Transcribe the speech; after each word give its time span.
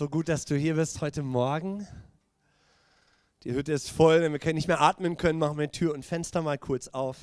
So 0.00 0.08
gut, 0.08 0.30
dass 0.30 0.46
du 0.46 0.56
hier 0.56 0.76
bist 0.76 1.02
heute 1.02 1.22
Morgen. 1.22 1.86
Die 3.44 3.52
Hütte 3.52 3.74
ist 3.74 3.90
voll, 3.90 4.22
wenn 4.22 4.32
wir 4.32 4.54
nicht 4.54 4.66
mehr 4.66 4.80
atmen 4.80 5.18
können, 5.18 5.38
machen 5.38 5.58
wir 5.58 5.70
Tür 5.70 5.92
und 5.92 6.06
Fenster 6.06 6.40
mal 6.40 6.56
kurz 6.56 6.88
auf. 6.88 7.18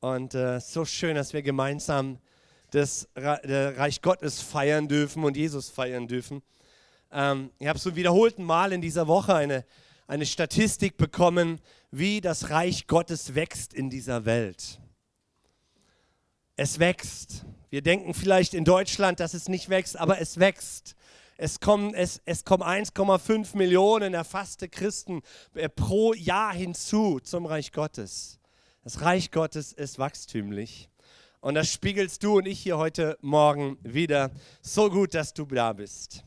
Und 0.00 0.34
äh, 0.34 0.60
so 0.60 0.84
schön, 0.84 1.14
dass 1.14 1.32
wir 1.32 1.40
gemeinsam 1.40 2.18
das 2.72 3.08
Reich 3.16 4.02
Gottes 4.02 4.42
feiern 4.42 4.86
dürfen 4.86 5.24
und 5.24 5.34
Jesus 5.38 5.70
feiern 5.70 6.06
dürfen. 6.06 6.42
Ähm, 7.10 7.50
ich 7.58 7.68
habe 7.68 7.78
so 7.78 7.96
wiederholten 7.96 8.44
Mal 8.44 8.74
in 8.74 8.82
dieser 8.82 9.06
Woche 9.06 9.34
eine, 9.34 9.64
eine 10.06 10.26
Statistik 10.26 10.98
bekommen, 10.98 11.58
wie 11.90 12.20
das 12.20 12.50
Reich 12.50 12.86
Gottes 12.86 13.34
wächst 13.34 13.72
in 13.72 13.88
dieser 13.88 14.26
Welt. 14.26 14.78
Es 16.56 16.78
wächst. 16.78 17.46
Wir 17.70 17.80
denken 17.80 18.12
vielleicht 18.12 18.52
in 18.52 18.66
Deutschland, 18.66 19.20
dass 19.20 19.32
es 19.32 19.48
nicht 19.48 19.70
wächst, 19.70 19.98
aber 19.98 20.20
es 20.20 20.38
wächst. 20.38 20.96
Es 21.36 21.58
kommen, 21.58 21.94
es, 21.94 22.20
es 22.24 22.44
kommen 22.44 22.62
1,5 22.62 23.56
Millionen 23.56 24.14
erfasste 24.14 24.68
Christen 24.68 25.22
äh, 25.54 25.68
pro 25.68 26.14
Jahr 26.14 26.54
hinzu 26.54 27.18
zum 27.20 27.46
Reich 27.46 27.72
Gottes. 27.72 28.38
Das 28.84 29.00
Reich 29.00 29.30
Gottes 29.32 29.72
ist 29.72 29.98
wachstümlich. 29.98 30.88
Und 31.40 31.54
das 31.56 31.72
spiegelst 31.72 32.22
du 32.22 32.38
und 32.38 32.46
ich 32.46 32.60
hier 32.60 32.78
heute 32.78 33.18
Morgen 33.20 33.78
wieder. 33.82 34.30
So 34.62 34.88
gut, 34.90 35.14
dass 35.14 35.34
du 35.34 35.44
da 35.44 35.72
bist. 35.72 36.24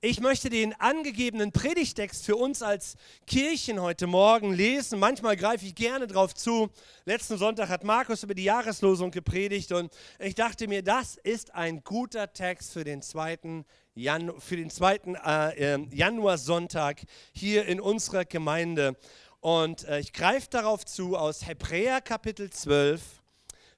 Ich 0.00 0.20
möchte 0.20 0.48
den 0.48 0.74
angegebenen 0.74 1.50
Predigtext 1.50 2.24
für 2.24 2.36
uns 2.36 2.62
als 2.62 2.94
Kirchen 3.26 3.82
heute 3.82 4.06
Morgen 4.06 4.52
lesen. 4.52 5.00
Manchmal 5.00 5.36
greife 5.36 5.66
ich 5.66 5.74
gerne 5.74 6.06
drauf 6.06 6.36
zu. 6.36 6.70
Letzten 7.04 7.36
Sonntag 7.36 7.68
hat 7.68 7.82
Markus 7.82 8.22
über 8.22 8.34
die 8.34 8.44
Jahreslosung 8.44 9.10
gepredigt 9.10 9.72
und 9.72 9.92
ich 10.20 10.36
dachte 10.36 10.68
mir, 10.68 10.84
das 10.84 11.16
ist 11.16 11.52
ein 11.52 11.82
guter 11.82 12.32
Text 12.32 12.72
für 12.72 12.84
den 12.84 13.02
zweiten, 13.02 13.64
Janu 13.98 14.38
für 14.38 14.56
den 14.56 14.70
zweiten 14.70 15.16
äh, 15.16 15.74
ähm, 15.74 15.88
Januarsonntag 15.92 17.02
hier 17.32 17.66
in 17.66 17.80
unserer 17.80 18.24
Gemeinde. 18.24 18.96
Und 19.40 19.84
äh, 19.84 19.98
ich 19.98 20.12
greife 20.12 20.48
darauf 20.50 20.84
zu 20.86 21.16
aus 21.16 21.46
Hebräer 21.46 22.00
Kapitel 22.00 22.50
12, 22.50 23.02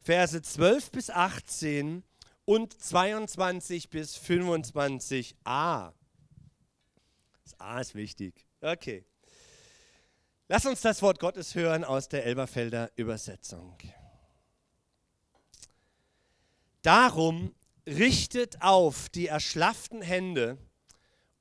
Verse 0.00 0.40
12 0.40 0.90
bis 0.90 1.10
18 1.10 2.02
und 2.44 2.80
22 2.80 3.90
bis 3.90 4.16
25a. 4.16 5.92
Das 7.42 7.60
A 7.60 7.80
ist 7.80 7.94
wichtig. 7.94 8.46
Okay. 8.60 9.04
Lass 10.48 10.66
uns 10.66 10.80
das 10.80 11.00
Wort 11.00 11.20
Gottes 11.20 11.54
hören 11.54 11.84
aus 11.84 12.08
der 12.08 12.26
Elberfelder 12.26 12.90
Übersetzung. 12.96 13.78
Darum 16.82 17.54
richtet 17.90 18.62
auf 18.62 19.08
die 19.08 19.26
erschlafften 19.26 20.00
Hände 20.00 20.58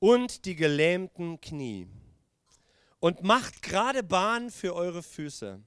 und 0.00 0.44
die 0.44 0.56
gelähmten 0.56 1.40
Knie 1.40 1.86
und 2.98 3.22
macht 3.22 3.62
gerade 3.62 4.02
Bahn 4.02 4.50
für 4.50 4.74
eure 4.74 5.02
Füße, 5.02 5.60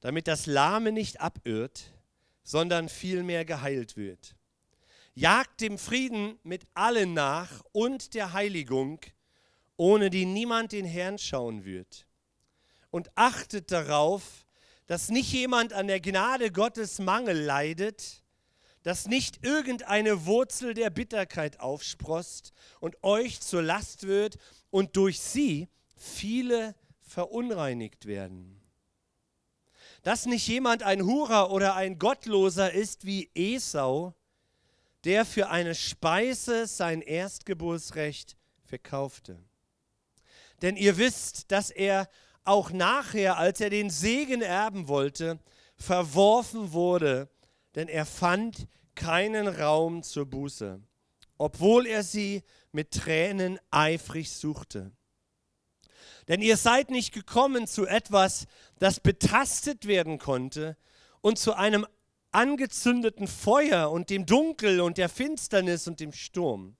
damit 0.00 0.26
das 0.26 0.46
Lahme 0.46 0.92
nicht 0.92 1.20
abirrt, 1.20 1.92
sondern 2.42 2.88
vielmehr 2.88 3.44
geheilt 3.44 3.96
wird. 3.96 4.34
Jagt 5.14 5.60
dem 5.60 5.78
Frieden 5.78 6.38
mit 6.42 6.66
allen 6.74 7.14
nach 7.14 7.62
und 7.72 8.14
der 8.14 8.32
Heiligung, 8.32 9.00
ohne 9.76 10.10
die 10.10 10.26
niemand 10.26 10.72
den 10.72 10.84
Herrn 10.84 11.18
schauen 11.18 11.64
wird. 11.64 12.06
Und 12.90 13.10
achtet 13.14 13.70
darauf, 13.70 14.44
dass 14.86 15.08
nicht 15.08 15.32
jemand 15.32 15.72
an 15.72 15.86
der 15.86 16.00
Gnade 16.00 16.50
Gottes 16.50 16.98
Mangel 16.98 17.38
leidet, 17.38 18.23
dass 18.84 19.08
nicht 19.08 19.44
irgendeine 19.44 20.26
Wurzel 20.26 20.74
der 20.74 20.90
Bitterkeit 20.90 21.58
aufsproßt 21.58 22.52
und 22.80 23.02
euch 23.02 23.40
zur 23.40 23.62
Last 23.62 24.06
wird 24.06 24.36
und 24.70 24.96
durch 24.96 25.20
sie 25.20 25.68
viele 25.96 26.74
verunreinigt 27.00 28.04
werden. 28.04 28.60
Dass 30.02 30.26
nicht 30.26 30.46
jemand 30.46 30.82
ein 30.82 31.06
Hurer 31.06 31.50
oder 31.50 31.76
ein 31.76 31.98
Gottloser 31.98 32.72
ist 32.72 33.06
wie 33.06 33.30
Esau, 33.34 34.14
der 35.04 35.24
für 35.24 35.48
eine 35.48 35.74
Speise 35.74 36.66
sein 36.66 37.00
Erstgeburtsrecht 37.00 38.36
verkaufte. 38.64 39.42
Denn 40.60 40.76
ihr 40.76 40.98
wisst, 40.98 41.50
dass 41.50 41.70
er 41.70 42.06
auch 42.44 42.70
nachher, 42.70 43.38
als 43.38 43.62
er 43.62 43.70
den 43.70 43.88
Segen 43.88 44.42
erben 44.42 44.88
wollte, 44.88 45.38
verworfen 45.74 46.72
wurde, 46.72 47.30
denn 47.74 47.88
er 47.88 48.06
fand 48.06 48.68
keinen 48.94 49.48
Raum 49.48 50.02
zur 50.02 50.26
Buße, 50.26 50.80
obwohl 51.38 51.86
er 51.86 52.02
sie 52.02 52.42
mit 52.72 52.90
Tränen 52.92 53.58
eifrig 53.70 54.30
suchte. 54.32 54.92
Denn 56.28 56.40
ihr 56.40 56.56
seid 56.56 56.90
nicht 56.90 57.12
gekommen 57.12 57.66
zu 57.66 57.86
etwas, 57.86 58.46
das 58.78 59.00
betastet 59.00 59.86
werden 59.86 60.18
konnte 60.18 60.76
und 61.20 61.38
zu 61.38 61.54
einem 61.54 61.86
angezündeten 62.32 63.28
Feuer 63.28 63.90
und 63.90 64.10
dem 64.10 64.26
Dunkel 64.26 64.80
und 64.80 64.98
der 64.98 65.08
Finsternis 65.08 65.86
und 65.86 66.00
dem 66.00 66.12
Sturm 66.12 66.76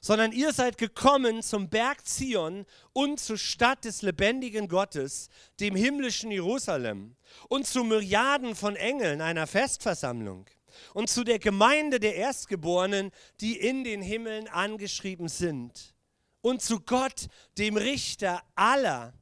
sondern 0.00 0.32
ihr 0.32 0.52
seid 0.52 0.78
gekommen 0.78 1.42
zum 1.42 1.68
Berg 1.68 2.06
Zion 2.06 2.66
und 2.92 3.20
zur 3.20 3.38
Stadt 3.38 3.84
des 3.84 4.02
lebendigen 4.02 4.68
Gottes, 4.68 5.28
dem 5.60 5.74
himmlischen 5.74 6.30
Jerusalem, 6.30 7.16
und 7.48 7.66
zu 7.66 7.84
Myriaden 7.84 8.54
von 8.54 8.76
Engeln 8.76 9.20
einer 9.20 9.46
Festversammlung 9.46 10.46
und 10.94 11.08
zu 11.08 11.24
der 11.24 11.38
Gemeinde 11.38 12.00
der 12.00 12.16
Erstgeborenen, 12.16 13.10
die 13.40 13.56
in 13.56 13.84
den 13.84 14.02
Himmeln 14.02 14.48
angeschrieben 14.48 15.28
sind, 15.28 15.94
und 16.40 16.62
zu 16.62 16.80
Gott, 16.80 17.26
dem 17.56 17.76
Richter 17.76 18.42
aller, 18.54 19.12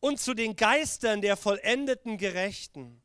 und 0.00 0.20
zu 0.20 0.34
den 0.34 0.56
Geistern 0.56 1.20
der 1.20 1.36
vollendeten 1.36 2.18
Gerechten, 2.18 3.02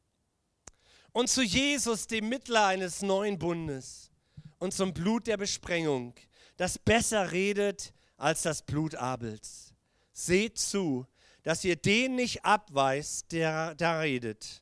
und 1.13 1.29
zu 1.29 1.41
Jesus, 1.41 2.07
dem 2.07 2.29
Mittler 2.29 2.67
eines 2.67 3.01
neuen 3.01 3.37
Bundes, 3.37 4.11
und 4.59 4.73
zum 4.73 4.93
Blut 4.93 5.27
der 5.27 5.37
Besprengung, 5.37 6.13
das 6.57 6.77
besser 6.77 7.31
redet 7.31 7.93
als 8.17 8.43
das 8.43 8.61
Blut 8.61 8.95
Abels. 8.95 9.73
Seht 10.13 10.59
zu, 10.59 11.07
dass 11.43 11.63
ihr 11.63 11.75
den 11.75 12.15
nicht 12.15 12.45
abweist, 12.45 13.31
der 13.31 13.73
da 13.75 13.99
redet. 13.99 14.60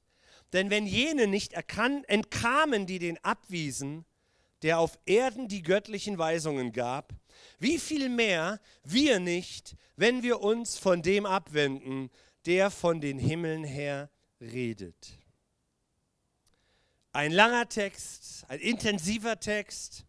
Denn 0.53 0.69
wenn 0.69 0.85
jene 0.87 1.27
nicht 1.27 1.53
entkamen, 1.53 2.85
die 2.85 2.99
den 2.99 3.23
abwiesen, 3.23 4.05
der 4.61 4.79
auf 4.79 4.97
Erden 5.05 5.47
die 5.47 5.61
göttlichen 5.61 6.17
Weisungen 6.17 6.71
gab, 6.71 7.13
wie 7.59 7.77
viel 7.77 8.09
mehr 8.09 8.59
wir 8.83 9.19
nicht, 9.19 9.75
wenn 9.95 10.23
wir 10.23 10.41
uns 10.41 10.77
von 10.77 11.01
dem 11.01 11.25
abwenden, 11.25 12.09
der 12.45 12.71
von 12.71 12.99
den 12.99 13.19
Himmeln 13.19 13.63
her 13.63 14.09
redet. 14.41 15.17
Ein 17.11 17.31
langer 17.31 17.67
Text, 17.67 18.45
ein 18.47 18.59
intensiver 18.59 19.39
Text, 19.39 20.05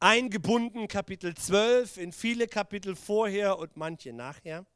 eingebunden, 0.00 0.88
Kapitel 0.88 1.34
12, 1.34 1.98
in 1.98 2.12
viele 2.12 2.48
Kapitel 2.48 2.96
vorher 2.96 3.58
und 3.58 3.76
manche 3.76 4.12
nachher. 4.12 4.66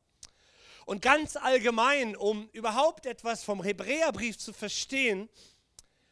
Und 0.86 1.02
ganz 1.02 1.34
allgemein, 1.34 2.16
um 2.16 2.48
überhaupt 2.52 3.06
etwas 3.06 3.42
vom 3.42 3.62
Hebräerbrief 3.62 4.38
zu 4.38 4.52
verstehen, 4.52 5.28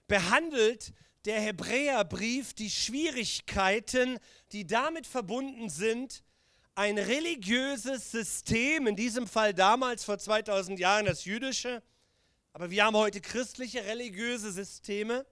behandelt 0.09 0.93
der 1.25 1.41
Hebräerbrief 1.41 2.55
die 2.55 2.71
Schwierigkeiten, 2.71 4.19
die 4.51 4.67
damit 4.67 5.07
verbunden 5.07 5.71
sind, 5.71 6.25
ein 6.75 6.99
religiöses 6.99 8.11
System, 8.11 8.89
in 8.89 8.97
diesem 8.97 9.29
Fall 9.29 9.55
damals 9.55 10.05
vor 10.05 10.19
2000 10.19 10.81
Jahren 10.81 11.07
das 11.07 11.25
jüdische, 11.25 11.81
aber 12.53 12.69
wir 12.69 12.85
haben 12.85 12.97
heute 12.97 13.21
christliche 13.21 13.85
religiöse 13.85 14.51
Systeme, 14.51 15.25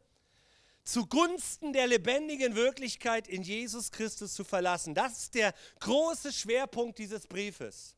zugunsten 0.85 1.73
der 1.73 1.89
lebendigen 1.89 2.55
Wirklichkeit 2.55 3.27
in 3.27 3.43
Jesus 3.43 3.91
Christus 3.91 4.35
zu 4.35 4.45
verlassen. 4.45 4.95
Das 4.95 5.19
ist 5.19 5.35
der 5.35 5.53
große 5.81 6.33
Schwerpunkt 6.33 6.99
dieses 6.99 7.27
Briefes. 7.27 7.97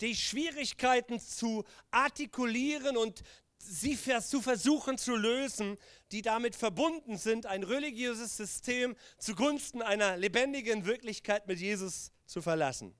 Die 0.00 0.14
Schwierigkeiten 0.14 1.20
zu 1.20 1.64
artikulieren 1.90 2.96
und 2.96 3.22
sie 3.58 3.96
zu 3.96 4.40
versuchen 4.40 4.98
zu 4.98 5.14
lösen, 5.14 5.76
die 6.12 6.22
damit 6.22 6.56
verbunden 6.56 7.18
sind, 7.18 7.46
ein 7.46 7.62
religiöses 7.62 8.36
System 8.36 8.96
zugunsten 9.18 9.82
einer 9.82 10.16
lebendigen 10.16 10.86
Wirklichkeit 10.86 11.46
mit 11.46 11.60
Jesus 11.60 12.10
zu 12.26 12.42
verlassen. 12.42 12.94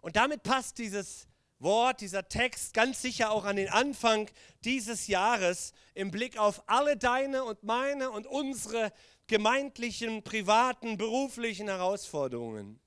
Und 0.00 0.16
damit 0.16 0.42
passt 0.42 0.78
dieses 0.78 1.28
Wort, 1.60 2.00
dieser 2.00 2.28
Text 2.28 2.72
ganz 2.72 3.02
sicher 3.02 3.30
auch 3.30 3.44
an 3.44 3.56
den 3.56 3.68
Anfang 3.68 4.30
dieses 4.64 5.08
Jahres 5.08 5.72
im 5.94 6.10
Blick 6.10 6.38
auf 6.38 6.62
alle 6.68 6.96
deine 6.96 7.44
und 7.44 7.64
meine 7.64 8.10
und 8.10 8.26
unsere 8.26 8.92
gemeindlichen, 9.26 10.22
privaten, 10.22 10.96
beruflichen 10.96 11.66
Herausforderungen. 11.66 12.80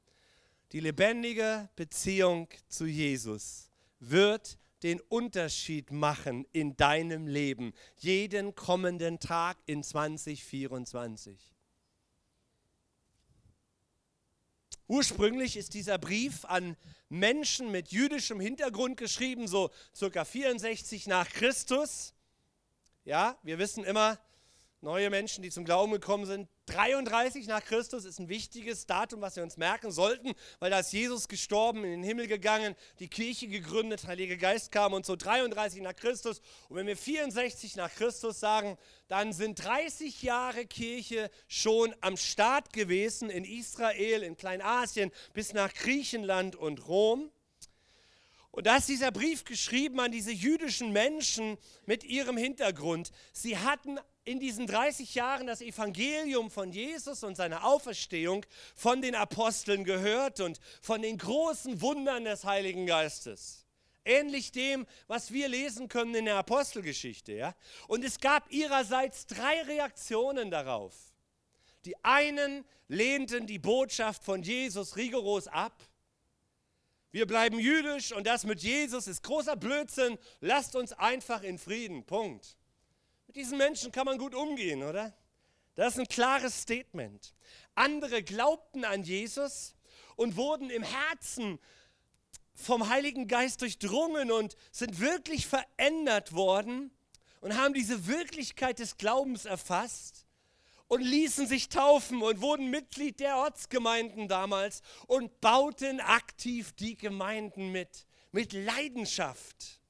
Die 0.71 0.79
lebendige 0.79 1.69
Beziehung 1.75 2.47
zu 2.69 2.85
Jesus 2.85 3.69
wird 3.99 4.57
den 4.83 5.01
Unterschied 5.01 5.91
machen 5.91 6.45
in 6.53 6.77
deinem 6.77 7.27
Leben, 7.27 7.73
jeden 7.97 8.55
kommenden 8.55 9.19
Tag 9.19 9.57
in 9.65 9.83
2024. 9.83 11.53
Ursprünglich 14.87 15.57
ist 15.57 15.73
dieser 15.73 15.97
Brief 15.97 16.45
an 16.45 16.75
Menschen 17.09 17.71
mit 17.71 17.91
jüdischem 17.91 18.39
Hintergrund 18.39 18.97
geschrieben, 18.97 19.47
so 19.47 19.69
circa 19.95 20.25
64 20.25 21.07
nach 21.07 21.29
Christus. 21.29 22.13
Ja, 23.03 23.37
wir 23.43 23.59
wissen 23.59 23.83
immer, 23.83 24.19
neue 24.81 25.09
Menschen, 25.09 25.43
die 25.43 25.51
zum 25.51 25.65
Glauben 25.65 25.91
gekommen 25.91 26.25
sind. 26.25 26.49
33 26.71 27.47
nach 27.47 27.63
Christus 27.65 28.05
ist 28.05 28.19
ein 28.19 28.29
wichtiges 28.29 28.85
Datum, 28.85 29.19
was 29.19 29.35
wir 29.35 29.43
uns 29.43 29.57
merken 29.57 29.91
sollten, 29.91 30.31
weil 30.59 30.71
da 30.71 30.79
ist 30.79 30.93
Jesus 30.93 31.27
gestorben, 31.27 31.83
in 31.83 31.91
den 31.91 32.03
Himmel 32.03 32.27
gegangen, 32.27 32.75
die 32.99 33.09
Kirche 33.09 33.49
gegründet, 33.49 34.07
Heiliger 34.07 34.37
Geist 34.37 34.71
kam 34.71 34.93
und 34.93 35.05
so 35.05 35.17
33 35.17 35.81
nach 35.81 35.95
Christus. 35.95 36.41
Und 36.69 36.77
wenn 36.77 36.87
wir 36.87 36.95
64 36.95 37.75
nach 37.75 37.93
Christus 37.93 38.39
sagen, 38.39 38.77
dann 39.09 39.33
sind 39.33 39.61
30 39.61 40.21
Jahre 40.21 40.65
Kirche 40.65 41.29
schon 41.49 41.93
am 41.99 42.15
Start 42.15 42.71
gewesen 42.71 43.29
in 43.29 43.43
Israel, 43.43 44.23
in 44.23 44.37
Kleinasien 44.37 45.11
bis 45.33 45.51
nach 45.51 45.73
Griechenland 45.73 46.55
und 46.55 46.87
Rom. 46.87 47.31
Und 48.51 48.67
da 48.67 48.77
ist 48.77 48.87
dieser 48.87 49.11
Brief 49.11 49.43
geschrieben 49.43 49.99
an 49.99 50.11
diese 50.11 50.31
jüdischen 50.31 50.91
Menschen 50.91 51.57
mit 51.85 52.03
ihrem 52.03 52.37
Hintergrund. 52.37 53.11
Sie 53.33 53.57
hatten 53.57 53.97
in 54.23 54.39
diesen 54.39 54.67
30 54.67 55.15
Jahren 55.15 55.47
das 55.47 55.61
Evangelium 55.61 56.51
von 56.51 56.71
Jesus 56.71 57.23
und 57.23 57.35
seiner 57.35 57.65
Auferstehung 57.65 58.45
von 58.75 59.01
den 59.01 59.15
Aposteln 59.15 59.83
gehört 59.83 60.39
und 60.39 60.59
von 60.81 61.01
den 61.01 61.17
großen 61.17 61.81
Wundern 61.81 62.25
des 62.25 62.43
Heiligen 62.43 62.85
Geistes. 62.85 63.65
Ähnlich 64.03 64.51
dem, 64.51 64.87
was 65.07 65.31
wir 65.31 65.47
lesen 65.47 65.87
können 65.87 66.15
in 66.15 66.25
der 66.25 66.37
Apostelgeschichte. 66.37 67.33
Ja? 67.33 67.55
Und 67.87 68.03
es 68.03 68.19
gab 68.19 68.51
ihrerseits 68.51 69.27
drei 69.27 69.61
Reaktionen 69.63 70.49
darauf. 70.51 70.95
Die 71.85 72.03
einen 72.03 72.65
lehnten 72.87 73.47
die 73.47 73.59
Botschaft 73.59 74.23
von 74.23 74.43
Jesus 74.43 74.95
rigoros 74.95 75.47
ab 75.47 75.73
wir 77.11 77.27
bleiben 77.27 77.59
jüdisch 77.59 78.13
und 78.13 78.25
das 78.25 78.45
mit 78.45 78.63
Jesus 78.63 79.05
ist 79.07 79.21
großer 79.23 79.57
Blödsinn. 79.57 80.17
Lasst 80.39 80.77
uns 80.77 80.93
einfach 80.93 81.43
in 81.43 81.57
Frieden. 81.57 82.05
Punkt. 82.05 82.55
Mit 83.31 83.37
diesen 83.37 83.57
Menschen 83.57 83.93
kann 83.93 84.05
man 84.05 84.17
gut 84.17 84.35
umgehen, 84.35 84.83
oder? 84.83 85.13
Das 85.75 85.93
ist 85.93 85.99
ein 85.99 86.07
klares 86.09 86.63
Statement. 86.63 87.33
Andere 87.75 88.23
glaubten 88.23 88.83
an 88.83 89.03
Jesus 89.03 89.73
und 90.17 90.35
wurden 90.35 90.69
im 90.69 90.83
Herzen 90.83 91.57
vom 92.53 92.89
Heiligen 92.89 93.29
Geist 93.29 93.61
durchdrungen 93.61 94.33
und 94.33 94.57
sind 94.73 94.99
wirklich 94.99 95.47
verändert 95.47 96.33
worden 96.33 96.91
und 97.39 97.55
haben 97.55 97.73
diese 97.73 98.05
Wirklichkeit 98.05 98.79
des 98.79 98.97
Glaubens 98.97 99.45
erfasst 99.45 100.25
und 100.89 100.99
ließen 100.99 101.47
sich 101.47 101.69
taufen 101.69 102.21
und 102.21 102.41
wurden 102.41 102.69
Mitglied 102.69 103.21
der 103.21 103.37
Ortsgemeinden 103.37 104.27
damals 104.27 104.81
und 105.07 105.39
bauten 105.39 106.01
aktiv 106.01 106.73
die 106.73 106.97
Gemeinden 106.97 107.71
mit, 107.71 108.07
mit 108.33 108.51
Leidenschaft. 108.51 109.80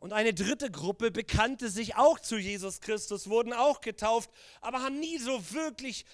Und 0.00 0.12
eine 0.12 0.32
dritte 0.32 0.70
Gruppe 0.70 1.10
bekannte 1.10 1.68
sich 1.70 1.96
auch 1.96 2.20
zu 2.20 2.36
Jesus 2.36 2.80
Christus, 2.80 3.28
wurden 3.28 3.52
auch 3.52 3.80
getauft, 3.80 4.30
aber 4.60 4.82
haben 4.82 5.00
nie 5.00 5.18
so 5.18 5.52
wirklich, 5.52 6.04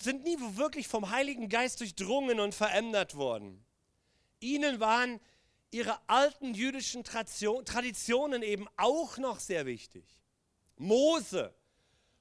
sind 0.00 0.24
nie 0.24 0.36
wirklich 0.56 0.88
vom 0.88 1.10
Heiligen 1.10 1.48
Geist 1.48 1.80
durchdrungen 1.80 2.38
und 2.38 2.54
verändert 2.54 3.14
worden. 3.16 3.64
Ihnen 4.40 4.78
waren 4.78 5.20
ihre 5.70 5.98
alten 6.06 6.54
jüdischen 6.54 7.02
Traditionen 7.02 8.42
eben 8.42 8.68
auch 8.76 9.16
noch 9.16 9.40
sehr 9.40 9.64
wichtig. 9.64 10.04
Mose, 10.76 11.54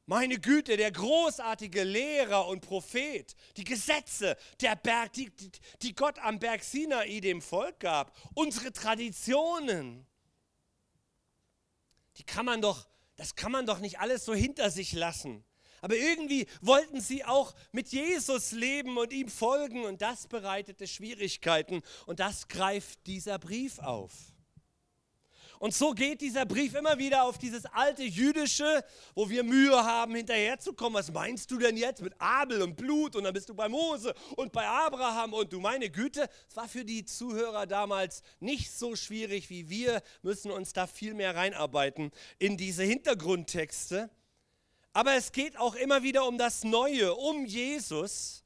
meine 0.06 0.40
Güte, 0.40 0.78
der 0.78 0.92
großartige 0.92 1.84
Lehrer 1.84 2.48
und 2.48 2.62
Prophet, 2.62 3.36
die 3.58 3.64
Gesetze, 3.64 4.38
der 4.62 4.76
Berg, 4.76 5.14
die, 5.14 5.32
die 5.82 5.96
Gott 5.96 6.18
am 6.20 6.40
Berg 6.40 6.64
Sinai 6.64 7.20
dem 7.20 7.42
Volk 7.42 7.80
gab, 7.80 8.16
unsere 8.34 8.72
Traditionen, 8.72 10.06
die 12.18 12.24
kann 12.24 12.46
man 12.46 12.62
doch, 12.62 12.88
das 13.16 13.36
kann 13.36 13.52
man 13.52 13.66
doch 13.66 13.80
nicht 13.80 14.00
alles 14.00 14.26
so 14.26 14.34
hinter 14.34 14.70
sich 14.70 14.94
lassen. 14.94 15.44
Aber 15.82 15.98
irgendwie 15.98 16.48
wollten 16.62 17.02
sie 17.02 17.26
auch 17.26 17.54
mit 17.74 17.90
Jesus 17.90 18.52
leben 18.52 18.98
und 18.98 19.12
ihm 19.12 19.28
folgen 19.28 19.84
und 19.84 20.02
das 20.02 20.28
bereitete 20.28 20.88
Schwierigkeiten 20.88 21.82
und 22.06 22.22
das 22.22 22.48
greift 22.48 23.06
dieser 23.06 23.38
Brief 23.38 23.80
auf. 23.80 24.33
Und 25.60 25.74
so 25.74 25.92
geht 25.92 26.22
dieser 26.22 26.46
Brief 26.46 26.76
immer 26.76 26.98
wieder 26.98 27.24
auf 27.24 27.38
dieses 27.38 27.66
alte 27.66 28.04
Jüdische, 28.04 28.84
wo 29.16 29.30
wir 29.30 29.44
Mühe 29.44 29.84
haben, 29.84 30.16
hinterherzukommen. 30.16 31.00
Was 31.00 31.12
meinst 31.12 31.52
du 31.52 31.58
denn 31.58 31.78
jetzt 31.78 32.02
mit 32.02 32.14
Abel 32.20 32.62
und 32.62 32.76
Blut? 32.76 33.16
Und 33.16 33.24
dann 33.24 33.34
bist 33.34 33.50
du 33.50 33.54
bei 33.54 33.70
Mose 33.70 34.14
und 34.36 34.52
bei 34.52 34.68
Abraham 34.68 35.34
und 35.34 35.54
du 35.54 35.60
meine 35.60 35.90
Güte. 35.90 36.30
Es 36.50 36.56
war 36.56 36.68
für 36.68 36.84
die 36.84 37.06
Zuhörer 37.06 37.66
damals 37.66 38.24
nicht 38.40 38.72
so 38.72 38.96
schwierig 38.96 39.50
wie 39.50 39.70
wir, 39.70 40.02
müssen 40.22 40.52
uns 40.52 40.74
da 40.74 40.88
viel 40.88 41.14
mehr 41.14 41.36
reinarbeiten 41.36 42.12
in 42.40 42.58
diese 42.58 42.84
Hintergrundtexte. 42.84 44.10
Aber 44.94 45.16
es 45.16 45.32
geht 45.32 45.58
auch 45.58 45.76
immer 45.76 46.04
wieder 46.04 46.28
um 46.28 46.38
das 46.38 46.64
Neue, 46.64 47.16
um 47.16 47.46
Jesus. 47.46 48.44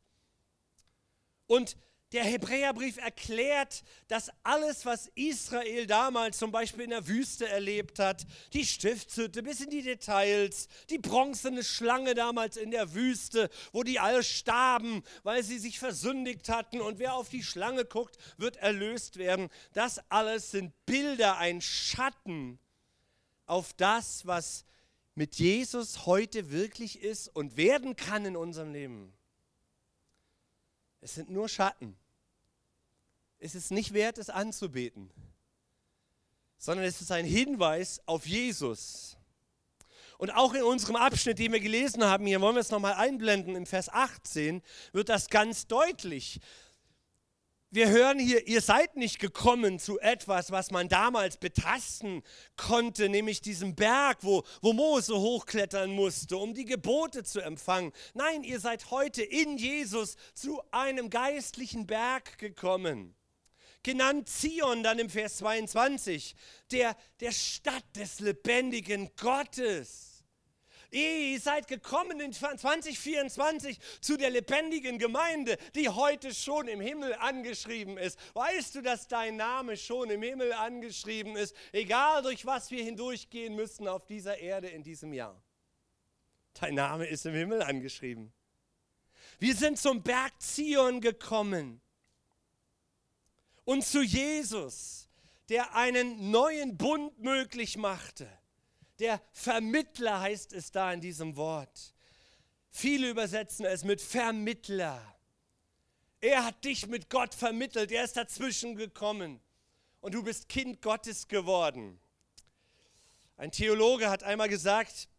Und 1.45 1.77
der 2.13 2.23
Hebräerbrief 2.23 2.97
erklärt, 2.97 3.83
dass 4.07 4.31
alles, 4.43 4.85
was 4.85 5.09
Israel 5.15 5.87
damals 5.87 6.37
zum 6.37 6.51
Beispiel 6.51 6.85
in 6.85 6.91
der 6.91 7.07
Wüste 7.07 7.47
erlebt 7.47 7.99
hat, 7.99 8.25
die 8.53 8.65
Stiftshütte 8.65 9.43
bis 9.43 9.59
in 9.59 9.69
die 9.69 9.81
Details, 9.81 10.69
die 10.89 10.99
bronzene 10.99 11.63
Schlange 11.63 12.15
damals 12.15 12.55
in 12.55 12.71
der 12.71 12.93
Wüste, 12.93 13.49
wo 13.73 13.83
die 13.83 13.99
alle 13.99 14.23
starben, 14.23 15.03
weil 15.23 15.43
sie 15.43 15.59
sich 15.59 15.79
versündigt 15.79 16.47
hatten 16.47 16.79
und 16.79 16.99
wer 16.99 17.13
auf 17.13 17.27
die 17.27 17.43
Schlange 17.43 17.83
guckt, 17.83 18.17
wird 18.37 18.55
erlöst 18.57 19.17
werden. 19.17 19.49
Das 19.73 19.99
alles 20.09 20.51
sind 20.51 20.73
Bilder, 20.85 21.37
ein 21.37 21.59
Schatten 21.61 22.59
auf 23.45 23.73
das, 23.73 24.25
was 24.25 24.63
mit 25.15 25.35
Jesus 25.35 26.05
heute 26.05 26.51
wirklich 26.51 27.01
ist 27.01 27.27
und 27.27 27.57
werden 27.57 27.95
kann 27.95 28.23
in 28.25 28.37
unserem 28.37 28.71
Leben. 28.71 29.16
Es 31.01 31.15
sind 31.15 31.29
nur 31.29 31.47
Schatten. 31.47 31.97
Es 33.39 33.55
ist 33.55 33.71
nicht 33.71 33.93
wert, 33.93 34.17
es 34.17 34.29
anzubeten, 34.29 35.11
sondern 36.57 36.85
es 36.85 37.01
ist 37.01 37.11
ein 37.11 37.25
Hinweis 37.25 38.01
auf 38.07 38.25
Jesus. 38.25 39.15
Und 40.17 40.31
auch 40.31 40.55
in 40.55 40.63
unserem 40.63 40.95
Abschnitt, 40.95 41.37
den 41.37 41.53
wir 41.53 41.59
gelesen 41.59 42.03
haben, 42.03 42.25
hier 42.25 42.41
wollen 42.41 42.55
wir 42.55 42.61
es 42.61 42.71
nochmal 42.71 42.93
einblenden, 42.93 43.55
im 43.55 43.67
Vers 43.67 43.89
18 43.89 44.63
wird 44.91 45.09
das 45.09 45.29
ganz 45.29 45.67
deutlich 45.67 46.39
wir 47.69 47.89
hören 47.89 48.17
hier, 48.17 48.47
ihr 48.47 48.61
seid 48.61 48.95
nicht 48.95 49.19
gekommen 49.19 49.77
zu 49.77 49.99
etwas, 49.99 50.51
was 50.51 50.71
man 50.71 50.87
damals 50.87 51.35
betasten 51.37 52.23
konnte, 52.55 53.09
nämlich 53.09 53.41
diesem 53.41 53.75
Berg, 53.75 54.19
wo, 54.21 54.43
wo 54.61 54.71
Mose 54.71 55.13
hochklettern 55.13 55.91
musste, 55.91 56.37
um 56.37 56.53
die 56.53 56.63
Gebote 56.63 57.23
zu 57.23 57.41
empfangen. 57.41 57.91
Nein, 58.13 58.43
ihr 58.43 58.61
seid 58.61 58.89
heute 58.89 59.21
in 59.21 59.57
Jesus 59.57 60.15
zu 60.33 60.61
einem 60.71 61.09
geistlichen 61.09 61.87
Berg 61.87 62.37
gekommen. 62.37 63.15
Genannt 63.83 64.29
Zion 64.29 64.81
dann 64.81 64.99
im 64.99 65.09
Vers 65.09 65.37
22, 65.37 66.35
der, 66.71 66.95
der 67.19 67.31
Stadt 67.31 67.85
des 67.95 68.19
lebendigen 68.19 69.11
Gottes. 69.17 70.06
Ihr 70.89 71.39
seid 71.41 71.67
gekommen 71.67 72.19
in 72.21 72.31
2024 72.31 73.79
zu 73.99 74.15
der 74.15 74.29
lebendigen 74.29 74.99
Gemeinde, 74.99 75.57
die 75.75 75.89
heute 75.89 76.33
schon 76.33 76.69
im 76.69 76.79
Himmel 76.79 77.13
angeschrieben 77.15 77.97
ist. 77.97 78.17
Weißt 78.33 78.75
du, 78.75 78.81
dass 78.81 79.07
dein 79.07 79.35
Name 79.35 79.75
schon 79.75 80.09
im 80.09 80.21
Himmel 80.21 80.53
angeschrieben 80.53 81.35
ist, 81.35 81.55
egal 81.73 82.21
durch 82.21 82.45
was 82.45 82.71
wir 82.71 82.83
hindurchgehen 82.83 83.55
müssen 83.55 83.87
auf 83.87 84.05
dieser 84.05 84.37
Erde 84.37 84.69
in 84.69 84.81
diesem 84.81 85.11
Jahr? 85.11 85.41
Dein 86.53 86.75
Name 86.75 87.05
ist 87.05 87.25
im 87.25 87.33
Himmel 87.33 87.61
angeschrieben. 87.61 88.31
Wir 89.39 89.55
sind 89.55 89.77
zum 89.77 90.01
Berg 90.03 90.41
Zion 90.41 91.01
gekommen 91.01 91.81
und 93.65 93.85
zu 93.85 94.01
Jesus, 94.01 95.09
der 95.49 95.75
einen 95.75 96.31
neuen 96.31 96.77
Bund 96.77 97.19
möglich 97.19 97.75
machte 97.75 98.27
der 98.99 99.21
Vermittler 99.31 100.21
heißt 100.21 100.53
es 100.53 100.71
da 100.71 100.91
in 100.91 101.01
diesem 101.01 101.35
Wort. 101.35 101.93
Viele 102.69 103.09
übersetzen 103.09 103.65
es 103.65 103.83
mit 103.83 104.01
Vermittler. 104.01 105.01
Er 106.19 106.45
hat 106.45 106.63
dich 106.65 106.87
mit 106.87 107.09
Gott 107.09 107.33
vermittelt, 107.33 107.91
er 107.91 108.03
ist 108.03 108.17
dazwischen 108.17 108.75
gekommen 108.75 109.39
und 110.01 110.13
du 110.13 110.23
bist 110.23 110.49
Kind 110.49 110.81
Gottes 110.81 111.27
geworden. 111.27 111.99
Ein 113.35 113.51
Theologe 113.51 114.09
hat 114.09 114.23
einmal 114.23 114.49
gesagt, 114.49 115.09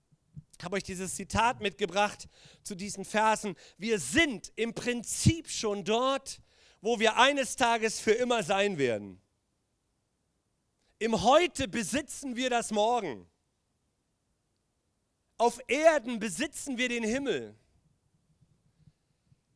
ich 0.58 0.64
habe 0.64 0.74
euch 0.74 0.82
dieses 0.82 1.14
Zitat 1.14 1.60
mitgebracht 1.60 2.28
zu 2.64 2.74
diesen 2.74 3.04
Versen, 3.04 3.54
wir 3.76 4.00
sind 4.00 4.52
im 4.56 4.74
Prinzip 4.74 5.48
schon 5.48 5.84
dort, 5.84 6.40
wo 6.80 6.98
wir 6.98 7.16
eines 7.16 7.54
Tages 7.54 8.00
für 8.00 8.12
immer 8.12 8.42
sein 8.42 8.76
werden. 8.76 9.20
Im 10.98 11.22
Heute 11.22 11.68
besitzen 11.68 12.34
wir 12.34 12.50
das 12.50 12.72
Morgen. 12.72 13.28
Auf 15.38 15.60
Erden 15.68 16.18
besitzen 16.18 16.78
wir 16.78 16.88
den 16.88 17.04
Himmel. 17.04 17.54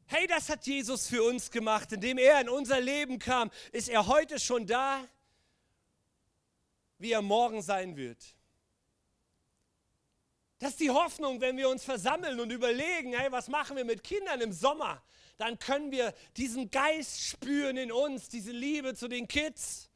Hey, 0.07 0.29
das 0.29 0.49
hat 0.49 0.65
Jesus 0.67 1.09
für 1.09 1.25
uns 1.25 1.51
gemacht, 1.51 1.91
indem 1.91 2.19
er 2.19 2.41
in 2.41 2.49
unser 2.49 2.81
Leben 2.81 3.19
kam. 3.19 3.51
Ist 3.73 3.89
er 3.89 4.07
heute 4.07 4.39
schon 4.39 4.67
da, 4.67 5.05
wie 6.99 7.11
er 7.11 7.23
morgen 7.23 7.63
sein 7.63 7.97
wird? 7.97 8.23
Das 10.61 10.71
ist 10.71 10.81
die 10.81 10.91
Hoffnung, 10.91 11.41
wenn 11.41 11.57
wir 11.57 11.69
uns 11.69 11.83
versammeln 11.83 12.39
und 12.39 12.53
überlegen, 12.53 13.15
hey, 13.15 13.33
was 13.33 13.49
machen 13.49 13.77
wir 13.77 13.85
mit 13.85 14.05
Kindern 14.05 14.41
im 14.41 14.53
Sommer? 14.53 15.03
Dann 15.37 15.59
können 15.59 15.91
wir 15.91 16.15
diesen 16.37 16.71
Geist 16.71 17.23
spüren 17.23 17.77
in 17.77 17.91
uns, 17.91 18.29
diese 18.29 18.53
Liebe 18.53 18.95
zu 18.95 19.09
den 19.09 19.27
Kids 19.27 19.91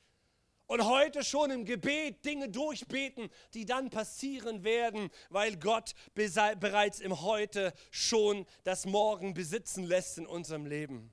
und 0.67 0.85
heute 0.85 1.25
schon 1.25 1.51
im 1.51 1.65
Gebet 1.65 2.25
Dinge 2.25 2.49
durchbeten, 2.49 3.31
die 3.55 3.65
dann 3.65 3.91
passieren 3.91 4.65
werden, 4.65 5.11
weil 5.31 5.57
Gott 5.57 5.95
bereits 6.15 7.01
im 7.01 7.21
Heute 7.23 7.73
schon 7.91 8.47
das 8.65 8.87
Morgen 8.87 9.35
besitzen 9.35 9.85
lässt 9.85 10.19
in 10.19 10.27
unserem 10.27 10.67
Leben. 10.67 11.13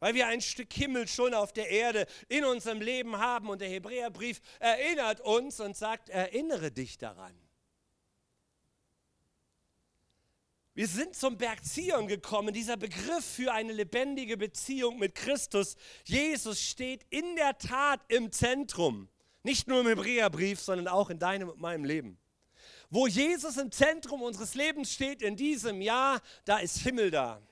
Weil 0.00 0.14
wir 0.14 0.28
ein 0.28 0.40
Stück 0.40 0.72
Himmel 0.72 1.08
schon 1.08 1.34
auf 1.34 1.52
der 1.52 1.70
Erde 1.70 2.06
in 2.28 2.44
unserem 2.44 2.80
Leben 2.80 3.18
haben 3.18 3.48
und 3.48 3.60
der 3.60 3.68
Hebräerbrief 3.68 4.40
erinnert 4.60 5.20
uns 5.20 5.58
und 5.58 5.76
sagt, 5.76 6.08
erinnere 6.08 6.70
dich 6.70 6.98
daran. 6.98 7.34
Wir 10.78 10.86
sind 10.86 11.16
zum 11.16 11.36
Berg 11.36 11.64
Zion 11.64 12.06
gekommen. 12.06 12.54
Dieser 12.54 12.76
Begriff 12.76 13.24
für 13.24 13.52
eine 13.52 13.72
lebendige 13.72 14.36
Beziehung 14.36 15.00
mit 15.00 15.16
Christus, 15.16 15.74
Jesus, 16.04 16.60
steht 16.60 17.04
in 17.10 17.34
der 17.34 17.58
Tat 17.58 18.00
im 18.06 18.30
Zentrum. 18.30 19.08
Nicht 19.42 19.66
nur 19.66 19.80
im 19.80 19.88
Hebräerbrief, 19.88 20.60
sondern 20.60 20.86
auch 20.86 21.10
in 21.10 21.18
deinem 21.18 21.48
und 21.48 21.60
meinem 21.60 21.84
Leben. 21.84 22.16
Wo 22.90 23.08
Jesus 23.08 23.56
im 23.56 23.72
Zentrum 23.72 24.22
unseres 24.22 24.54
Lebens 24.54 24.92
steht 24.92 25.20
in 25.20 25.34
diesem 25.34 25.82
Jahr, 25.82 26.22
da 26.44 26.58
ist 26.58 26.78
Himmel 26.78 27.10
da. 27.10 27.42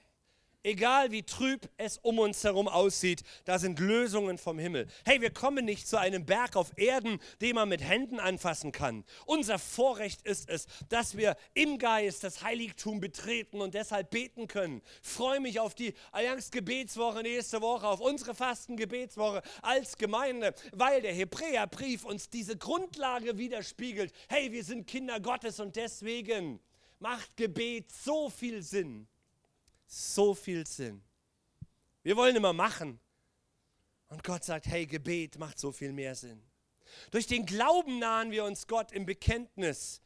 Egal 0.66 1.12
wie 1.12 1.22
trüb 1.22 1.70
es 1.76 1.98
um 1.98 2.18
uns 2.18 2.42
herum 2.42 2.66
aussieht, 2.66 3.22
da 3.44 3.56
sind 3.56 3.78
Lösungen 3.78 4.36
vom 4.36 4.58
Himmel. 4.58 4.88
Hey, 5.04 5.20
wir 5.20 5.30
kommen 5.30 5.64
nicht 5.64 5.86
zu 5.86 5.96
einem 5.96 6.26
Berg 6.26 6.56
auf 6.56 6.76
Erden, 6.76 7.20
den 7.40 7.54
man 7.54 7.68
mit 7.68 7.80
Händen 7.80 8.18
anfassen 8.18 8.72
kann. 8.72 9.04
Unser 9.26 9.60
Vorrecht 9.60 10.22
ist 10.22 10.50
es, 10.50 10.66
dass 10.88 11.16
wir 11.16 11.36
im 11.54 11.78
Geist 11.78 12.24
das 12.24 12.42
Heiligtum 12.42 12.98
betreten 12.98 13.60
und 13.60 13.74
deshalb 13.74 14.10
beten 14.10 14.48
können. 14.48 14.82
freue 15.02 15.38
mich 15.38 15.60
auf 15.60 15.76
die 15.76 15.94
Allianz 16.10 16.50
Gebetswoche 16.50 17.22
nächste 17.22 17.60
Woche, 17.60 17.86
auf 17.86 18.00
unsere 18.00 18.34
Fastengebetswoche 18.34 19.42
als 19.62 19.96
Gemeinde, 19.96 20.52
weil 20.72 21.00
der 21.00 21.12
Hebräerbrief 21.12 22.04
uns 22.04 22.28
diese 22.28 22.56
Grundlage 22.56 23.38
widerspiegelt. 23.38 24.12
Hey, 24.28 24.50
wir 24.50 24.64
sind 24.64 24.88
Kinder 24.88 25.20
Gottes 25.20 25.60
und 25.60 25.76
deswegen 25.76 26.58
macht 26.98 27.36
Gebet 27.36 27.92
so 27.92 28.30
viel 28.30 28.64
Sinn 28.64 29.06
so 29.86 30.34
viel 30.34 30.66
Sinn. 30.66 31.02
Wir 32.02 32.16
wollen 32.16 32.36
immer 32.36 32.52
machen. 32.52 33.00
Und 34.08 34.22
Gott 34.22 34.44
sagt, 34.44 34.66
hey, 34.66 34.86
Gebet 34.86 35.38
macht 35.38 35.58
so 35.58 35.72
viel 35.72 35.92
mehr 35.92 36.14
Sinn. 36.14 36.40
Durch 37.10 37.26
den 37.26 37.46
Glauben 37.46 37.98
nahen 37.98 38.30
wir 38.30 38.44
uns 38.44 38.66
Gott 38.66 38.92
im 38.92 39.06
Bekenntnis, 39.06 40.00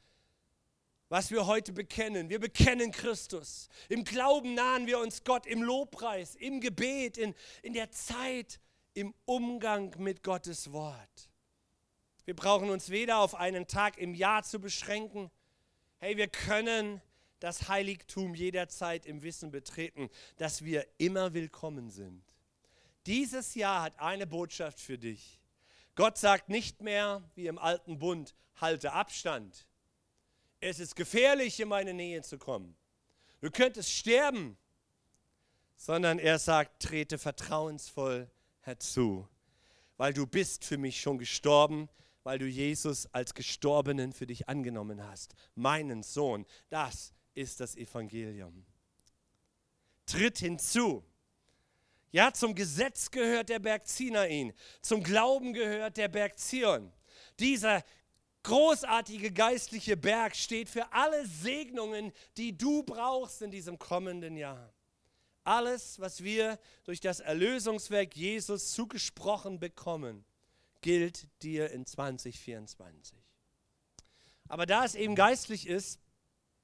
was 1.09 1.31
wir 1.31 1.47
heute 1.47 1.73
bekennen. 1.73 2.31
Wir 2.31 2.39
bekennen 2.39 2.93
Christus. 2.93 3.69
Im 3.89 4.05
Glauben 4.05 4.55
nahen 4.55 4.87
wir 4.87 4.99
uns 4.99 5.25
Gott 5.25 5.47
im 5.47 5.63
Lobpreis, 5.63 6.37
im 6.37 6.61
Gebet, 6.61 7.19
in, 7.19 7.35
in 7.63 7.75
der 7.75 7.91
Zeit, 7.91 8.61
im 8.95 9.15
Umgang 9.25 9.95
mit 9.99 10.23
Gottes 10.23 10.73
Wort. 10.73 11.31
Wir 12.25 12.35
brauchen 12.37 12.71
uns 12.71 12.91
weder 12.91 13.19
auf 13.19 13.35
einen 13.35 13.67
Tag 13.67 13.99
im 13.99 14.15
Jahr 14.15 14.43
zu 14.43 14.61
beschränken. 14.61 15.31
Hey, 15.99 16.17
wir 16.17 16.29
können 16.29 17.03
das 17.41 17.69
Heiligtum 17.69 18.35
jederzeit 18.35 19.07
im 19.07 19.23
Wissen 19.23 19.51
betreten, 19.51 20.09
dass 20.37 20.65
wir 20.65 20.87
immer 20.99 21.35
willkommen 21.35 21.91
sind. 21.91 22.23
Dieses 23.07 23.55
Jahr 23.55 23.83
hat 23.83 23.99
eine 23.99 24.27
Botschaft 24.27 24.79
für 24.79 24.99
dich. 24.99 25.41
Gott 25.97 26.19
sagt 26.19 26.49
nicht 26.49 26.83
mehr 26.83 27.23
wie 27.35 27.47
im 27.47 27.59
alten 27.59 27.99
Bund, 27.99 28.35
halte 28.61 28.93
Abstand. 28.93 29.67
Es 30.61 30.79
ist 30.79 30.95
gefährlich, 30.95 31.59
in 31.59 31.69
meine 31.69 31.95
Nähe 31.95 32.23
zu 32.23 32.39
kommen. 32.39 32.77
Du 33.41 33.51
könntest 33.51 33.91
sterben, 33.91 34.59
sondern 35.77 36.19
er 36.19 36.39
sagt, 36.39 36.83
trete 36.83 37.17
vertrauensvoll 37.17 38.31
herzu, 38.61 39.27
weil 39.97 40.13
du 40.13 40.27
bist 40.27 40.65
für 40.65 40.77
mich 40.77 41.01
schon 41.01 41.17
gestorben, 41.17 41.89
weil 42.23 42.39
du 42.39 42.47
Jesus 42.47 43.07
als 43.15 43.33
Gestorbenen 43.33 44.13
für 44.13 44.27
dich 44.27 44.49
angenommen 44.49 45.03
hast, 45.03 45.35
meinen 45.55 46.03
Sohn. 46.03 46.45
Das 46.69 47.15
ist 47.35 47.61
das 47.61 47.77
Evangelium. 47.77 48.65
Tritt 50.07 50.39
hinzu. 50.39 51.05
Ja, 52.13 52.33
zum 52.33 52.55
Gesetz 52.55 53.11
gehört 53.11 53.49
der 53.49 53.61
Berg 53.61 53.87
Zinain, 53.87 54.53
zum 54.83 55.03
Glauben 55.03 55.53
gehört 55.53 55.97
der 55.97 56.09
Berg 56.09 56.39
Zion. 56.39 56.93
Dieser 57.39 57.85
großartige 58.43 59.31
geistliche 59.33 59.97
Berg 59.97 60.35
steht 60.35 60.69
für 60.69 60.93
alle 60.93 61.27
Segnungen, 61.27 62.13
die 62.37 62.57
du 62.57 62.83
brauchst 62.83 63.43
in 63.43 63.51
diesem 63.51 63.79
kommenden 63.79 64.37
Jahr. 64.37 64.73
Alles, 65.45 66.01
was 66.01 66.23
wir 66.23 66.59
durch 66.85 67.01
das 67.01 67.21
Erlösungswerk 67.21 68.17
Jesus 68.17 68.73
zugesprochen 68.73 69.61
bekommen, 69.61 70.25
gilt 70.81 71.29
dir 71.43 71.71
in 71.71 71.87
2024. 71.87 73.17
Aber 74.49 74.67
da 74.67 74.85
es 74.85 74.95
eben 74.95 75.15
geistlich 75.15 75.67
ist, 75.67 76.01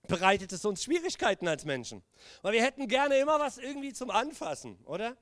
bereitet 0.09 0.53
es 0.53 0.65
uns 0.65 0.85
Schwierigkeiten 0.85 1.49
als 1.49 1.65
Menschen. 1.65 2.03
Weil 2.43 2.55
wir 2.55 2.63
hätten 2.63 2.89
gerne 2.89 3.17
immer 3.19 3.39
was 3.41 3.59
irgendwie 3.59 3.93
zum 3.93 4.11
Anfassen, 4.11 4.79
oder? 4.85 5.17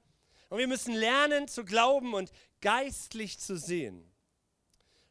Und 0.48 0.58
wir 0.58 0.68
müssen 0.68 0.94
lernen 0.94 1.48
zu 1.48 1.64
glauben 1.64 2.14
und 2.14 2.30
geistlich 2.60 3.38
zu 3.38 3.56
sehen. 3.56 4.10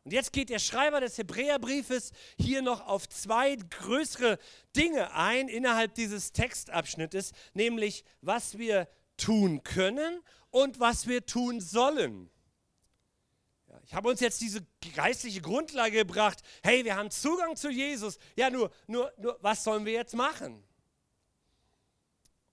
Und 0.04 0.12
jetzt 0.12 0.34
geht 0.34 0.50
der 0.50 0.60
Schreiber 0.60 1.00
des 1.00 1.18
Hebräerbriefes 1.18 2.12
hier 2.38 2.62
noch 2.62 2.86
auf 2.86 3.08
zwei 3.08 3.56
größere 3.56 4.38
Dinge 4.76 5.14
ein 5.14 5.48
innerhalb 5.48 5.96
dieses 5.96 6.34
Textabschnittes, 6.34 7.32
nämlich 7.54 8.04
was 8.22 8.58
wir 8.58 8.90
tun 9.16 9.64
können 9.64 10.22
und 10.50 10.80
was 10.80 11.08
wir 11.08 11.26
tun 11.26 11.62
sollen. 11.62 12.30
Ich 13.86 13.94
habe 13.94 14.10
uns 14.10 14.22
jetzt 14.22 14.40
diese 14.42 14.66
geistliche 14.96 15.42
Grundlage 15.42 15.98
gebracht. 15.98 16.42
Hey, 16.64 16.86
wir 16.86 16.96
haben 16.96 17.12
Zugang 17.12 17.56
zu 17.56 17.70
Jesus. 17.70 18.18
Ja, 18.36 18.50
nur, 18.50 18.72
nur, 18.88 19.12
nur, 19.18 19.38
was 19.42 19.64
sollen 19.64 19.86
wir 19.86 19.94
jetzt 19.94 20.16
machen? 20.16 20.64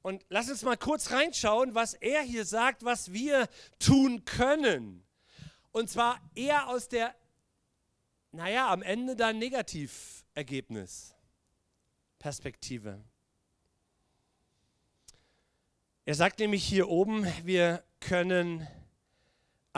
Und 0.02 0.24
lass 0.28 0.48
uns 0.48 0.62
mal 0.62 0.76
kurz 0.76 1.10
reinschauen, 1.10 1.74
was 1.74 1.94
er 1.94 2.22
hier 2.22 2.44
sagt, 2.44 2.84
was 2.84 3.12
wir 3.12 3.48
tun 3.78 4.24
können. 4.24 5.04
Und 5.72 5.88
zwar 5.88 6.20
eher 6.34 6.68
aus 6.68 6.88
der, 6.88 7.14
naja, 8.32 8.70
am 8.70 8.82
Ende 8.82 9.14
dann 9.14 9.38
Negativergebnis. 9.38 11.14
Perspektive. 12.18 13.02
Er 16.04 16.14
sagt 16.14 16.40
nämlich 16.40 16.64
hier 16.64 16.88
oben, 16.88 17.26
wir 17.44 17.84
können 18.00 18.66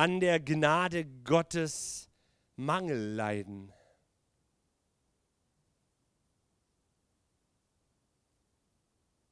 an 0.02 0.18
der 0.18 0.40
Gnade 0.40 1.04
Gottes 1.23 2.11
Mangel 2.56 3.14
leiden. 3.14 3.73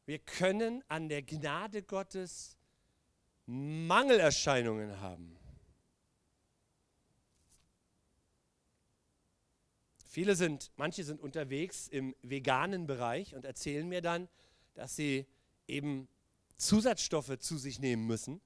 Wir 0.06 0.20
können 0.20 0.84
an 0.86 1.08
der 1.08 1.22
Gnade 1.22 1.82
Gottes 1.82 2.56
Mangelerscheinungen 3.46 5.00
haben. 5.00 5.36
Viele 10.06 10.36
sind, 10.36 10.70
manche 10.76 11.02
sind 11.02 11.20
unterwegs 11.20 11.88
im 11.88 12.14
veganen 12.22 12.86
Bereich 12.86 13.34
und 13.34 13.44
erzählen 13.44 13.88
mir 13.88 14.02
dann, 14.02 14.28
dass 14.74 14.94
sie 14.94 15.26
eben 15.66 16.06
Zusatzstoffe 16.58 17.40
zu 17.40 17.58
sich 17.58 17.80
nehmen 17.80 18.06
müssen, 18.06 18.40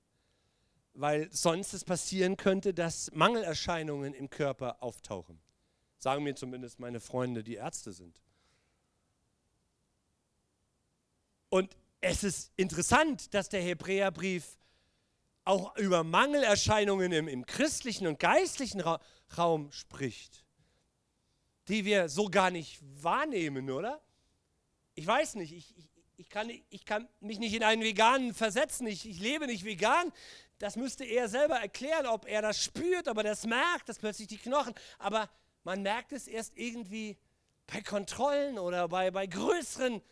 weil 0.94 1.30
sonst 1.32 1.74
es 1.74 1.84
passieren 1.84 2.36
könnte, 2.36 2.72
dass 2.72 3.10
Mangelerscheinungen 3.12 4.14
im 4.14 4.30
Körper 4.30 4.82
auftauchen. 4.82 5.40
Sagen 5.98 6.22
mir 6.22 6.34
zumindest 6.34 6.78
meine 6.78 7.00
Freunde, 7.00 7.42
die 7.42 7.54
Ärzte 7.54 7.92
sind. 7.92 8.20
Und 11.48 11.76
es 12.00 12.24
ist 12.24 12.52
interessant, 12.56 13.32
dass 13.34 13.48
der 13.48 13.62
Hebräerbrief 13.62 14.58
auch 15.44 15.76
über 15.76 16.04
Mangelerscheinungen 16.04 17.12
im, 17.12 17.28
im 17.28 17.46
christlichen 17.46 18.06
und 18.06 18.18
geistlichen 18.18 18.80
Ra 18.80 19.00
Raum 19.36 19.72
spricht, 19.72 20.44
die 21.68 21.84
wir 21.84 22.08
so 22.08 22.28
gar 22.28 22.50
nicht 22.50 22.80
wahrnehmen, 23.02 23.70
oder? 23.70 24.00
Ich 24.94 25.06
weiß 25.06 25.34
nicht, 25.36 25.52
ich, 25.52 25.76
ich, 25.76 25.88
ich, 26.16 26.28
kann, 26.28 26.50
ich 26.70 26.84
kann 26.84 27.08
mich 27.20 27.38
nicht 27.38 27.54
in 27.54 27.64
einen 27.64 27.82
Veganen 27.82 28.34
versetzen, 28.34 28.86
ich, 28.86 29.08
ich 29.08 29.18
lebe 29.18 29.46
nicht 29.46 29.64
vegan, 29.64 30.12
das 30.58 30.76
müsste 30.76 31.04
er 31.04 31.28
selber 31.28 31.56
erklären, 31.56 32.06
ob 32.06 32.26
er 32.26 32.42
das 32.42 32.62
spürt, 32.62 33.08
ob 33.08 33.18
er 33.18 33.24
das 33.24 33.46
merkt, 33.46 33.88
dass 33.88 33.98
plötzlich 33.98 34.28
die 34.28 34.38
Knochen, 34.38 34.74
aber 34.98 35.28
man 35.64 35.82
merkt 35.82 36.12
es 36.12 36.28
erst 36.28 36.56
irgendwie 36.56 37.16
bei 37.66 37.80
Kontrollen 37.80 38.58
oder 38.58 38.88
bei, 38.88 39.10
bei 39.10 39.26
größeren 39.26 40.02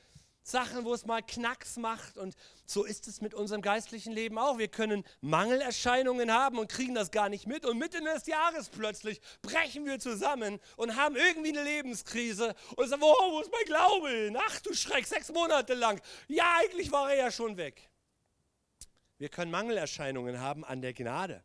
Sachen, 0.42 0.84
wo 0.84 0.92
es 0.92 1.06
mal 1.06 1.22
Knacks 1.22 1.76
macht. 1.76 2.18
Und 2.18 2.34
so 2.66 2.84
ist 2.84 3.06
es 3.06 3.20
mit 3.20 3.34
unserem 3.34 3.62
geistlichen 3.62 4.12
Leben 4.12 4.38
auch. 4.38 4.58
Wir 4.58 4.68
können 4.68 5.04
Mangelerscheinungen 5.20 6.32
haben 6.32 6.58
und 6.58 6.68
kriegen 6.68 6.94
das 6.94 7.10
gar 7.10 7.28
nicht 7.28 7.46
mit. 7.46 7.64
Und 7.64 7.78
mitten 7.78 8.04
des 8.04 8.26
Jahres 8.26 8.68
plötzlich 8.68 9.20
brechen 9.42 9.84
wir 9.86 9.98
zusammen 9.98 10.58
und 10.76 10.96
haben 10.96 11.16
irgendwie 11.16 11.50
eine 11.50 11.62
Lebenskrise 11.62 12.54
und 12.76 12.88
sagen, 12.88 13.02
oh, 13.04 13.32
wo 13.32 13.40
ist 13.40 13.52
mein 13.52 13.66
Glaube 13.66 14.10
hin? 14.10 14.38
Ach 14.38 14.60
du 14.60 14.74
Schreck, 14.74 15.06
sechs 15.06 15.30
Monate 15.30 15.74
lang. 15.74 16.00
Ja, 16.28 16.56
eigentlich 16.58 16.90
war 16.90 17.10
er 17.10 17.16
ja 17.16 17.30
schon 17.30 17.56
weg. 17.56 17.91
Wir 19.22 19.28
können 19.28 19.52
Mangelerscheinungen 19.52 20.40
haben 20.40 20.64
an 20.64 20.82
der 20.82 20.94
Gnade. 20.94 21.44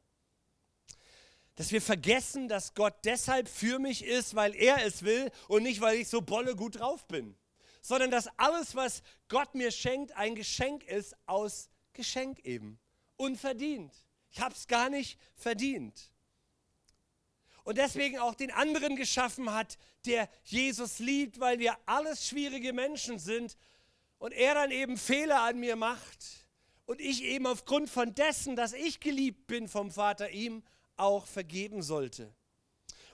Dass 1.58 1.72
wir 1.72 1.80
vergessen, 1.80 2.48
dass 2.48 2.74
Gott 2.74 2.96
deshalb 3.06 3.48
für 3.48 3.78
mich 3.78 4.04
ist, 4.04 4.34
weil 4.34 4.56
er 4.56 4.84
es 4.84 5.04
will 5.04 5.30
und 5.48 5.62
nicht, 5.62 5.80
weil 5.80 5.98
ich 5.98 6.08
so 6.08 6.22
bolle 6.22 6.56
gut 6.56 6.80
drauf 6.80 7.06
bin 7.08 7.38
sondern 7.80 8.12
dass 8.12 8.28
alles, 8.38 8.76
was 8.76 9.02
Gott 9.30 9.56
mir 9.56 9.72
schenkt, 9.72 10.12
ein 10.18 10.36
Geschenk 10.36 10.84
ist 10.84 11.16
aus 11.26 11.70
Geschenk 11.94 12.40
eben. 12.40 12.80
Unverdient. 13.16 13.94
Ich 14.30 14.42
habe 14.42 14.54
es 14.54 14.68
gar 14.68 14.90
nicht 14.90 15.18
verdient. 15.36 16.12
Und 17.64 17.78
deswegen 17.78 18.20
auch 18.20 18.36
den 18.36 18.52
anderen 18.52 18.98
geschaffen 18.98 19.54
hat, 19.54 19.78
der 20.06 20.28
Jesus 20.44 21.00
liebt, 21.00 21.40
weil 21.40 21.60
wir 21.60 21.78
alles 21.86 22.28
schwierige 22.28 22.74
Menschen 22.74 23.20
sind 23.20 23.56
und 24.18 24.34
er 24.34 24.56
dann 24.56 24.72
eben 24.72 24.98
Fehler 24.98 25.44
an 25.44 25.58
mir 25.60 25.78
macht 25.78 26.47
und 26.88 27.02
ich 27.02 27.24
eben 27.24 27.46
aufgrund 27.46 27.90
von 27.90 28.16
dessen, 28.16 28.56
dass 28.56 28.74
ich 28.74 29.00
geliebt 29.00 29.46
bin 29.46 29.68
vom 29.68 29.92
Vater, 29.92 30.32
ihm 30.32 30.64
auch 30.96 31.28
vergeben 31.28 31.84
sollte. 31.84 32.34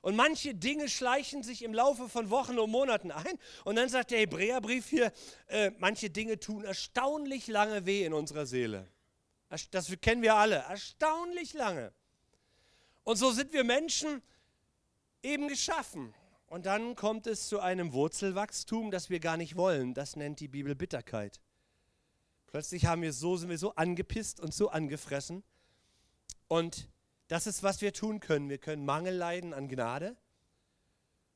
Und 0.02 0.16
manche 0.16 0.54
Dinge 0.54 0.90
schleichen 0.90 1.44
sich 1.44 1.64
im 1.64 1.74
Laufe 1.74 2.08
von 2.08 2.30
Wochen 2.30 2.60
und 2.60 2.70
Monaten 2.70 3.12
ein. 3.12 3.40
Und 3.64 3.78
dann 3.78 3.90
sagt 3.90 4.12
der 4.12 4.20
Hebräerbrief 4.20 4.90
hier, 4.90 5.12
äh, 5.48 5.72
manche 5.80 6.10
Dinge 6.10 6.40
tun 6.40 6.64
erstaunlich 6.64 7.48
lange 7.48 7.86
weh 7.86 8.06
in 8.06 8.14
unserer 8.14 8.46
Seele. 8.46 8.88
Das 9.72 9.92
kennen 10.02 10.22
wir 10.22 10.36
alle, 10.36 10.58
erstaunlich 10.58 11.54
lange. 11.54 11.94
Und 13.04 13.18
so 13.18 13.32
sind 13.32 13.54
wir 13.54 13.64
Menschen 13.64 14.22
eben 15.22 15.48
geschaffen. 15.48 16.14
Und 16.48 16.66
dann 16.66 16.96
kommt 16.96 17.26
es 17.26 17.48
zu 17.48 17.60
einem 17.60 17.94
Wurzelwachstum, 17.94 18.92
das 18.92 19.10
wir 19.10 19.20
gar 19.20 19.38
nicht 19.38 19.56
wollen. 19.56 19.94
Das 19.94 20.16
nennt 20.16 20.40
die 20.40 20.48
Bibel 20.48 20.76
Bitterkeit. 20.76 21.40
Plötzlich 22.54 22.86
haben 22.86 23.02
wir 23.02 23.14
so, 23.14 23.36
sind 23.36 23.50
wir 23.50 23.58
so 23.58 23.74
angepisst 23.74 24.40
und 24.40 24.54
so 24.54 24.70
angefressen. 24.70 25.42
Und 26.48 26.88
das 27.28 27.48
ist, 27.48 27.64
was 27.64 27.82
wir 27.82 27.94
tun 27.94 28.20
können. 28.20 28.48
Wir 28.48 28.60
können 28.60 28.86
Mangel 28.86 29.16
leiden 29.16 29.56
an 29.56 29.68
Gnade. 29.68 30.16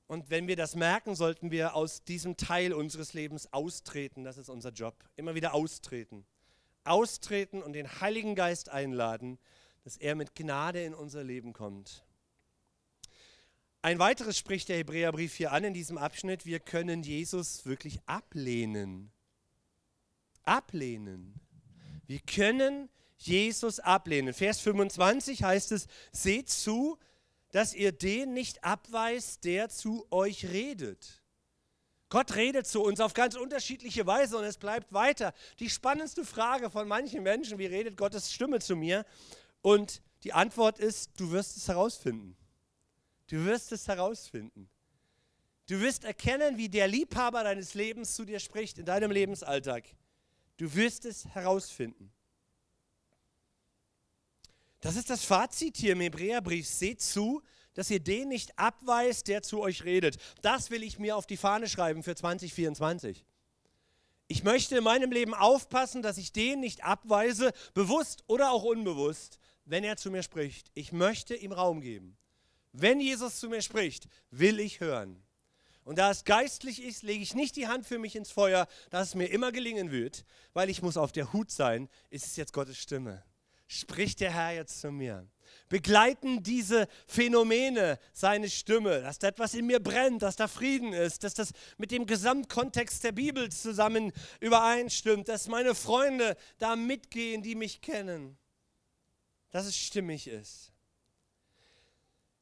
Und 0.05 0.29
wenn 0.29 0.47
wir 0.47 0.55
das 0.55 0.75
merken, 0.75 1.15
sollten 1.15 1.49
wir 1.49 1.73
aus 1.73 2.03
diesem 2.03 2.37
Teil 2.37 2.71
unseres 2.71 3.13
Lebens 3.13 3.51
austreten. 3.51 4.23
Das 4.25 4.37
ist 4.37 4.47
unser 4.47 4.69
Job. 4.69 4.93
Immer 5.15 5.33
wieder 5.33 5.55
austreten. 5.55 6.23
Austreten 6.83 7.63
und 7.63 7.73
den 7.73 7.99
Heiligen 7.99 8.35
Geist 8.35 8.69
einladen, 8.69 9.39
dass 9.85 9.97
er 9.97 10.13
mit 10.13 10.35
Gnade 10.35 10.83
in 10.83 10.93
unser 10.93 11.23
Leben 11.23 11.51
kommt. 11.51 12.05
Ein 13.81 13.97
weiteres 13.97 14.37
spricht 14.37 14.69
der 14.69 14.77
Hebräerbrief 14.77 15.33
hier 15.33 15.51
an 15.51 15.63
in 15.63 15.73
diesem 15.73 15.97
Abschnitt. 15.97 16.45
Wir 16.45 16.59
können 16.59 17.01
Jesus 17.01 17.65
wirklich 17.65 18.01
ablehnen. 18.05 19.11
Ablehnen. 20.47 21.39
Wir 22.05 22.19
können 22.19 22.89
Jesus 23.17 23.79
ablehnen. 23.79 24.33
Vers 24.33 24.59
25 24.61 25.43
heißt 25.43 25.71
es, 25.71 25.87
seht 26.11 26.49
zu, 26.49 26.97
dass 27.51 27.73
ihr 27.73 27.91
den 27.91 28.33
nicht 28.33 28.63
abweist, 28.63 29.43
der 29.43 29.69
zu 29.69 30.05
euch 30.11 30.45
redet. 30.45 31.23
Gott 32.09 32.35
redet 32.35 32.67
zu 32.67 32.81
uns 32.81 33.01
auf 33.01 33.13
ganz 33.13 33.35
unterschiedliche 33.35 34.05
Weise 34.05 34.37
und 34.37 34.45
es 34.45 34.57
bleibt 34.57 34.93
weiter. 34.93 35.33
Die 35.59 35.69
spannendste 35.69 36.23
Frage 36.23 36.69
von 36.69 36.87
manchen 36.87 37.23
Menschen, 37.23 37.57
wie 37.57 37.65
redet 37.65 37.97
Gottes 37.97 38.31
Stimme 38.31 38.59
zu 38.59 38.75
mir? 38.75 39.05
Und 39.61 40.01
die 40.23 40.31
Antwort 40.31 40.79
ist, 40.79 41.19
du 41.19 41.31
wirst 41.31 41.57
es 41.57 41.67
herausfinden. 41.67 42.37
Du 43.27 43.43
wirst 43.45 43.73
es 43.73 43.87
herausfinden. 43.87 44.69
Du 45.67 45.81
wirst 45.81 46.05
erkennen, 46.05 46.57
wie 46.57 46.69
der 46.69 46.87
Liebhaber 46.87 47.43
deines 47.43 47.73
Lebens 47.73 48.15
zu 48.15 48.23
dir 48.23 48.39
spricht 48.39 48.77
in 48.77 48.85
deinem 48.85 49.11
Lebensalltag. 49.11 49.83
Du 50.57 50.73
wirst 50.73 51.05
es 51.05 51.25
herausfinden. 51.25 52.11
Das 54.81 54.95
ist 54.95 55.09
das 55.09 55.23
Fazit 55.23 55.77
hier 55.77 55.93
im 55.93 56.01
Hebräerbrief. 56.01 56.67
Seht 56.67 57.01
zu, 57.01 57.41
dass 57.73 57.89
ihr 57.89 57.99
den 57.99 58.29
nicht 58.29 58.57
abweist, 58.57 59.27
der 59.27 59.43
zu 59.43 59.61
euch 59.61 59.83
redet. 59.83 60.17
Das 60.41 60.71
will 60.71 60.83
ich 60.83 60.97
mir 60.97 61.15
auf 61.15 61.27
die 61.27 61.37
Fahne 61.37 61.67
schreiben 61.67 62.03
für 62.03 62.15
2024. 62.15 63.23
Ich 64.27 64.43
möchte 64.43 64.77
in 64.77 64.83
meinem 64.83 65.11
Leben 65.11 65.33
aufpassen, 65.33 66.01
dass 66.01 66.17
ich 66.17 66.33
den 66.33 66.59
nicht 66.59 66.83
abweise, 66.83 67.53
bewusst 67.73 68.23
oder 68.27 68.51
auch 68.51 68.63
unbewusst, 68.63 69.39
wenn 69.65 69.83
er 69.83 69.95
zu 69.95 70.11
mir 70.11 70.23
spricht. 70.23 70.71
Ich 70.73 70.91
möchte 70.91 71.35
ihm 71.35 71.51
Raum 71.51 71.81
geben. 71.81 72.17
Wenn 72.73 72.99
Jesus 72.99 73.39
zu 73.39 73.47
mir 73.47 73.61
spricht, 73.61 74.07
will 74.31 74.59
ich 74.59 74.79
hören. 74.79 75.23
Und 75.87 75.97
da 75.97 76.11
es 76.11 76.25
geistlich 76.25 76.83
ist, 76.83 77.01
lege 77.01 77.23
ich 77.23 77.33
nicht 77.33 77.55
die 77.55 77.67
Hand 77.67 77.85
für 77.85 77.97
mich 77.97 78.15
ins 78.15 78.29
Feuer, 78.31 78.67
dass 78.89 79.09
es 79.09 79.15
mir 79.15 79.27
immer 79.27 79.51
gelingen 79.51 79.89
wird, 79.91 80.25
weil 80.53 80.69
ich 80.69 80.81
muss 80.81 80.97
auf 80.97 81.11
der 81.11 81.33
Hut 81.33 81.49
sein, 81.49 81.89
ist 82.09 82.25
es 82.25 82.35
jetzt 82.35 82.53
Gottes 82.53 82.77
Stimme 82.77 83.23
spricht 83.67 84.21
der 84.21 84.33
Herr 84.33 84.53
jetzt 84.53 84.81
zu 84.81 84.91
mir. 84.91 85.27
Begleiten 85.69 86.43
diese 86.43 86.87
Phänomene 87.05 87.99
seine 88.13 88.49
Stimme, 88.49 89.01
dass 89.01 89.19
da 89.19 89.27
etwas 89.27 89.53
in 89.53 89.65
mir 89.65 89.81
brennt, 89.81 90.21
dass 90.21 90.35
da 90.35 90.47
Frieden 90.47 90.93
ist, 90.93 91.23
dass 91.23 91.33
das 91.33 91.51
mit 91.77 91.91
dem 91.91 92.05
Gesamtkontext 92.05 93.03
der 93.03 93.11
Bibel 93.11 93.49
zusammen 93.49 94.11
übereinstimmt, 94.39 95.27
dass 95.27 95.47
meine 95.47 95.75
Freunde 95.75 96.37
da 96.57 96.75
mitgehen, 96.75 97.43
die 97.43 97.55
mich 97.55 97.81
kennen, 97.81 98.37
dass 99.51 99.65
es 99.65 99.77
stimmig 99.77 100.27
ist. 100.27 100.71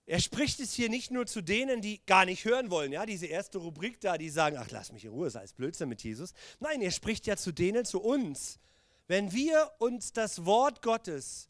Er 0.08 0.20
spricht 0.20 0.60
es 0.60 0.74
hier 0.74 0.89
nicht 0.89 1.10
nur 1.10 1.26
zu 1.26 1.41
denen, 1.41 1.82
die 1.82 2.06
gar 2.06 2.26
nicht 2.26 2.46
hören 2.46 2.70
wollen, 2.70 2.91
ja, 2.91 3.06
diese 3.08 3.26
erste 3.26 3.58
Rubrik 3.58 4.00
da, 4.02 4.18
die 4.18 4.30
sagen, 4.30 4.58
ach, 4.58 4.70
lass 4.70 4.91
mich 4.91 5.04
in 5.04 5.12
Ruhe, 5.12 5.32
sei 5.32 5.44
es 5.44 5.54
Blödsinn 5.54 5.89
mit 5.89 6.04
Jesus. 6.04 6.34
Nein, 6.60 6.82
er 6.82 6.91
spricht 6.91 7.26
ja 7.26 7.38
zu 7.38 7.52
denen, 7.52 7.86
zu 7.86 8.02
uns, 8.02 8.60
wenn 9.08 9.32
wir 9.32 9.72
uns 9.80 10.13
das 10.13 10.46
Wort 10.46 10.84
Gottes 10.84 11.50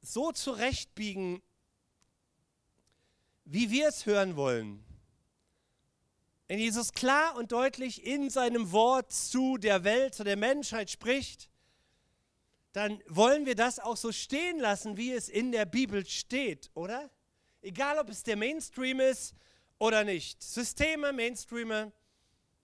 so 0.00 0.32
zurechtbiegen, 0.32 1.40
wie 3.44 3.70
wir 3.70 3.88
es 3.88 4.06
hören 4.06 4.34
wollen, 4.34 4.84
wenn 6.48 6.58
Jesus 6.58 6.92
klar 6.92 7.36
und 7.36 7.52
deutlich 7.52 8.04
in 8.04 8.30
seinem 8.30 8.70
Wort 8.72 9.12
zu 9.12 9.58
der 9.58 9.84
Welt, 9.84 10.14
zu 10.14 10.24
der 10.24 10.36
Menschheit 10.36 10.90
spricht, 10.90 11.48
dann 12.72 13.02
wollen 13.08 13.46
wir 13.46 13.54
das 13.54 13.78
auch 13.78 13.96
so 13.96 14.12
stehen 14.12 14.58
lassen, 14.58 14.96
wie 14.96 15.12
es 15.12 15.28
in 15.28 15.50
der 15.50 15.64
Bibel 15.64 16.04
steht, 16.06 16.70
oder? 16.74 17.10
Egal, 17.66 17.98
ob 17.98 18.08
es 18.10 18.22
der 18.22 18.36
Mainstream 18.36 19.00
ist 19.00 19.34
oder 19.80 20.04
nicht. 20.04 20.40
Systeme, 20.40 21.12
Mainstreame, 21.12 21.92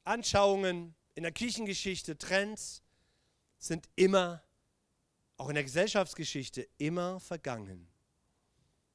Anschauungen 0.04 0.94
in 1.16 1.24
der 1.24 1.32
Kirchengeschichte, 1.32 2.16
Trends 2.16 2.82
sind 3.58 3.88
immer, 3.96 4.44
auch 5.38 5.48
in 5.48 5.56
der 5.56 5.64
Gesellschaftsgeschichte, 5.64 6.68
immer 6.78 7.18
vergangen. 7.18 7.88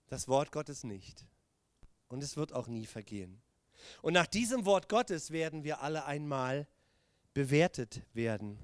Das 0.07 0.29
Wort 0.29 0.53
Gottes 0.53 0.85
nicht. 0.85 1.25
Und 2.07 2.23
es 2.23 2.37
wird 2.37 2.53
auch 2.53 2.67
nie 2.67 2.85
vergehen. 2.85 3.41
Und 4.01 4.13
nach 4.13 4.27
diesem 4.27 4.63
Wort 4.63 4.87
Gottes 4.87 5.31
werden 5.31 5.65
wir 5.65 5.81
alle 5.81 6.05
einmal 6.05 6.69
bewertet 7.33 8.01
werden. 8.13 8.57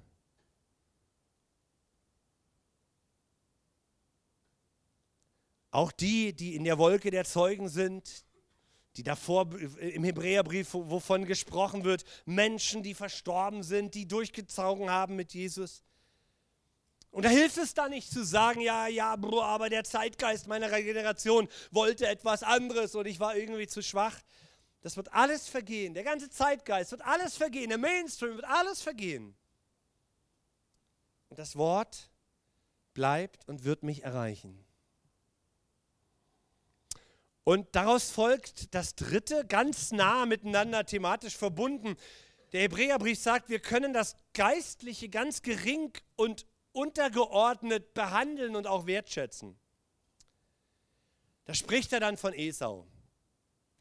Auch 5.73 5.91
die, 5.91 6.33
die 6.33 6.55
in 6.55 6.65
der 6.65 6.77
Wolke 6.77 7.09
der 7.09 7.25
Zeugen 7.25 7.67
sind, 7.67 8.25
die 8.95 9.01
davor 9.01 9.49
im 9.79 10.03
Hebräerbrief, 10.03 10.73
wovon 10.73 11.25
gesprochen 11.25 11.83
wird, 11.83 12.03
Menschen, 12.25 12.83
die 12.83 12.93
verstorben 12.93 13.63
sind, 13.63 13.95
die 13.95 14.07
durchgezogen 14.07 14.91
haben 14.91 15.15
mit 15.15 15.33
Jesus, 15.33 15.83
und 17.09 17.25
da 17.25 17.29
hilft 17.29 17.57
es 17.59 17.75
dann 17.75 17.91
nicht 17.91 18.11
zu 18.11 18.25
sagen, 18.25 18.59
ja, 18.59 18.87
ja, 18.87 19.15
Bro, 19.15 19.43
aber 19.43 19.69
der 19.69 19.83
Zeitgeist 19.83 20.47
meiner 20.47 20.67
Generation 20.81 21.47
wollte 21.69 22.07
etwas 22.07 22.41
anderes 22.41 22.95
und 22.95 23.05
ich 23.05 23.19
war 23.19 23.35
irgendwie 23.35 23.67
zu 23.67 23.83
schwach. 23.83 24.19
Das 24.81 24.97
wird 24.97 25.13
alles 25.13 25.47
vergehen. 25.47 25.93
Der 25.93 26.03
ganze 26.03 26.31
Zeitgeist 26.31 26.89
wird 26.89 27.03
alles 27.05 27.37
vergehen. 27.37 27.69
Der 27.69 27.77
Mainstream 27.77 28.35
wird 28.35 28.45
alles 28.45 28.81
vergehen. 28.81 29.35
Und 31.29 31.37
das 31.37 31.55
Wort 31.55 32.09
bleibt 32.95 33.47
und 33.47 33.63
wird 33.63 33.83
mich 33.83 34.03
erreichen. 34.03 34.62
Und 37.43 37.75
daraus 37.75 38.09
folgt 38.09 38.73
das 38.73 38.95
dritte, 38.95 39.45
ganz 39.45 39.91
nah 39.91 40.25
miteinander 40.25 40.85
thematisch 40.85 41.35
verbunden. 41.35 41.97
Der 42.53 42.61
Hebräerbrief 42.61 43.19
sagt, 43.19 43.49
wir 43.49 43.59
können 43.59 43.93
das 43.93 44.15
Geistliche 44.33 45.09
ganz 45.09 45.41
gering 45.41 45.91
und 46.15 46.45
untergeordnet 46.71 47.93
behandeln 47.93 48.55
und 48.55 48.67
auch 48.67 48.85
wertschätzen. 48.85 49.57
Da 51.45 51.53
spricht 51.53 51.91
er 51.91 51.99
dann 51.99 52.15
von 52.15 52.33
Esau. 52.33 52.87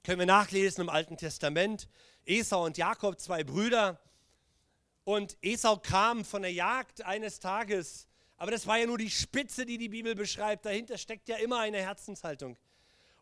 Können 0.03 0.19
wir 0.19 0.27
nachlesen 0.27 0.83
im 0.83 0.89
Alten 0.89 1.17
Testament. 1.17 1.89
Esau 2.25 2.65
und 2.65 2.77
Jakob, 2.77 3.21
zwei 3.21 3.45
Brüder. 3.45 4.01
Und 5.05 5.37
Esau 5.43 5.77
kam 5.77 6.25
von 6.25 6.43
der 6.43 6.53
Jagd 6.53 7.03
eines 7.03 7.39
Tages. 7.39 8.09
Aber 8.37 8.51
das 8.51 8.67
war 8.67 8.79
ja 8.79 8.87
nur 8.87 8.99
die 8.99 9.11
Spitze, 9.11 9.65
die 9.65 9.79
die 9.79 9.89
Bibel 9.89 10.17
beschreibt. 10.17 10.67
Dahinter 10.67 10.99
steckt 10.99 11.29
ja 11.29 11.37
immer 11.37 11.61
eine 11.61 11.79
Herzenshaltung. 11.79 12.57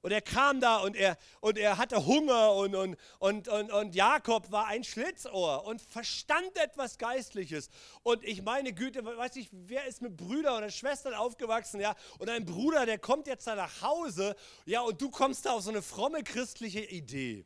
Und 0.02 0.12
er 0.12 0.22
kam 0.22 0.60
da 0.60 0.78
und 0.78 0.96
er, 0.96 1.18
und 1.40 1.58
er 1.58 1.76
hatte 1.76 2.06
Hunger 2.06 2.54
und, 2.54 2.74
und, 2.74 2.96
und, 3.18 3.48
und, 3.48 3.70
und 3.70 3.94
Jakob 3.94 4.50
war 4.50 4.66
ein 4.66 4.82
Schlitzohr 4.82 5.64
und 5.66 5.82
verstand 5.82 6.56
etwas 6.56 6.96
Geistliches. 6.96 7.68
Und 8.02 8.24
ich 8.24 8.42
meine 8.42 8.72
Güte, 8.72 9.04
weiß 9.04 9.36
ich, 9.36 9.48
wer 9.52 9.84
ist 9.86 10.00
mit 10.00 10.16
Brüdern 10.16 10.56
oder 10.56 10.70
Schwestern 10.70 11.12
aufgewachsen, 11.12 11.80
ja? 11.80 11.94
Und 12.18 12.30
ein 12.30 12.46
Bruder, 12.46 12.86
der 12.86 12.98
kommt 12.98 13.26
jetzt 13.26 13.46
da 13.46 13.54
nach 13.54 13.82
Hause, 13.82 14.36
ja, 14.64 14.80
und 14.80 15.02
du 15.02 15.10
kommst 15.10 15.44
da 15.44 15.52
auf 15.52 15.62
so 15.62 15.70
eine 15.70 15.82
fromme 15.82 16.22
christliche 16.22 16.80
Idee. 16.80 17.44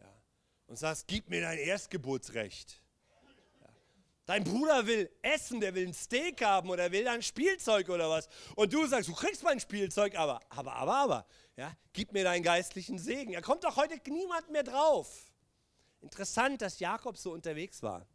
Ja, 0.00 0.12
und 0.66 0.76
sagst, 0.76 1.06
gib 1.06 1.30
mir 1.30 1.42
dein 1.42 1.58
Erstgeburtsrecht. 1.58 2.82
Dein 4.28 4.44
Bruder 4.44 4.86
will 4.86 5.10
essen, 5.22 5.58
der 5.58 5.74
will 5.74 5.86
ein 5.86 5.94
Steak 5.94 6.44
haben 6.44 6.68
oder 6.68 6.92
will 6.92 7.08
ein 7.08 7.22
Spielzeug 7.22 7.88
oder 7.88 8.10
was. 8.10 8.28
Und 8.56 8.74
du 8.74 8.86
sagst, 8.86 9.08
du 9.08 9.14
kriegst 9.14 9.42
mein 9.42 9.58
Spielzeug, 9.58 10.18
aber, 10.18 10.38
aber, 10.50 10.74
aber, 10.74 10.94
aber, 10.96 11.26
ja, 11.58 11.76
gib 11.92 12.12
mir 12.12 12.22
deinen 12.22 12.44
geistlichen 12.44 13.00
Segen. 13.00 13.32
Da 13.32 13.40
kommt 13.40 13.64
doch 13.64 13.76
heute 13.76 13.98
niemand 14.08 14.48
mehr 14.48 14.62
drauf. 14.62 15.32
Interessant, 16.00 16.62
dass 16.62 16.78
Jakob 16.78 17.16
so 17.16 17.32
unterwegs 17.32 17.82
war. 17.82 18.06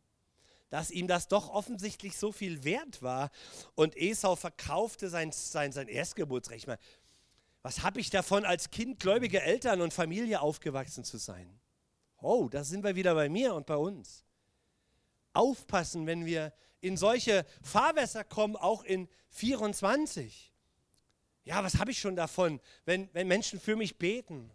Dass 0.70 0.90
ihm 0.90 1.10
das 1.10 1.28
doch 1.28 1.50
offensichtlich 1.50 2.16
so 2.16 2.32
viel 2.32 2.64
wert 2.64 3.02
war. 3.02 3.32
Und 3.76 3.98
Esau 3.98 4.38
verkaufte 4.38 5.10
sein, 5.10 5.34
sein, 5.34 5.74
sein 5.74 5.90
Erstgeburtsrecht. 5.90 6.68
Was 7.64 7.84
habe 7.84 8.00
ich 8.00 8.10
davon, 8.10 8.46
als 8.46 8.72
Kind 8.72 9.02
gläubige 9.02 9.42
Eltern 9.42 9.82
und 9.82 9.94
Familie 9.94 10.40
aufgewachsen 10.40 11.04
zu 11.04 11.18
sein? 11.18 11.60
Oh, 12.22 12.48
da 12.48 12.64
sind 12.64 12.86
wir 12.86 12.96
wieder 12.96 13.14
bei 13.14 13.28
mir 13.28 13.56
und 13.56 13.66
bei 13.66 13.76
uns 13.76 14.24
aufpassen, 15.34 16.08
wenn 16.08 16.26
wir 16.26 16.54
in 16.80 16.96
solche 16.96 17.46
Fahrwässer 17.62 18.24
kommen, 18.24 18.56
auch 18.56 18.84
in 18.84 19.10
24. 19.32 20.53
Ja, 21.46 21.64
was 21.64 21.78
habe 21.78 21.92
ich 21.92 22.00
schon 22.00 22.16
davon, 22.16 22.62
wenn, 22.86 23.10
wenn 23.14 23.28
Menschen 23.28 23.60
für 23.60 23.76
mich 23.76 23.98
beten? 23.98 24.50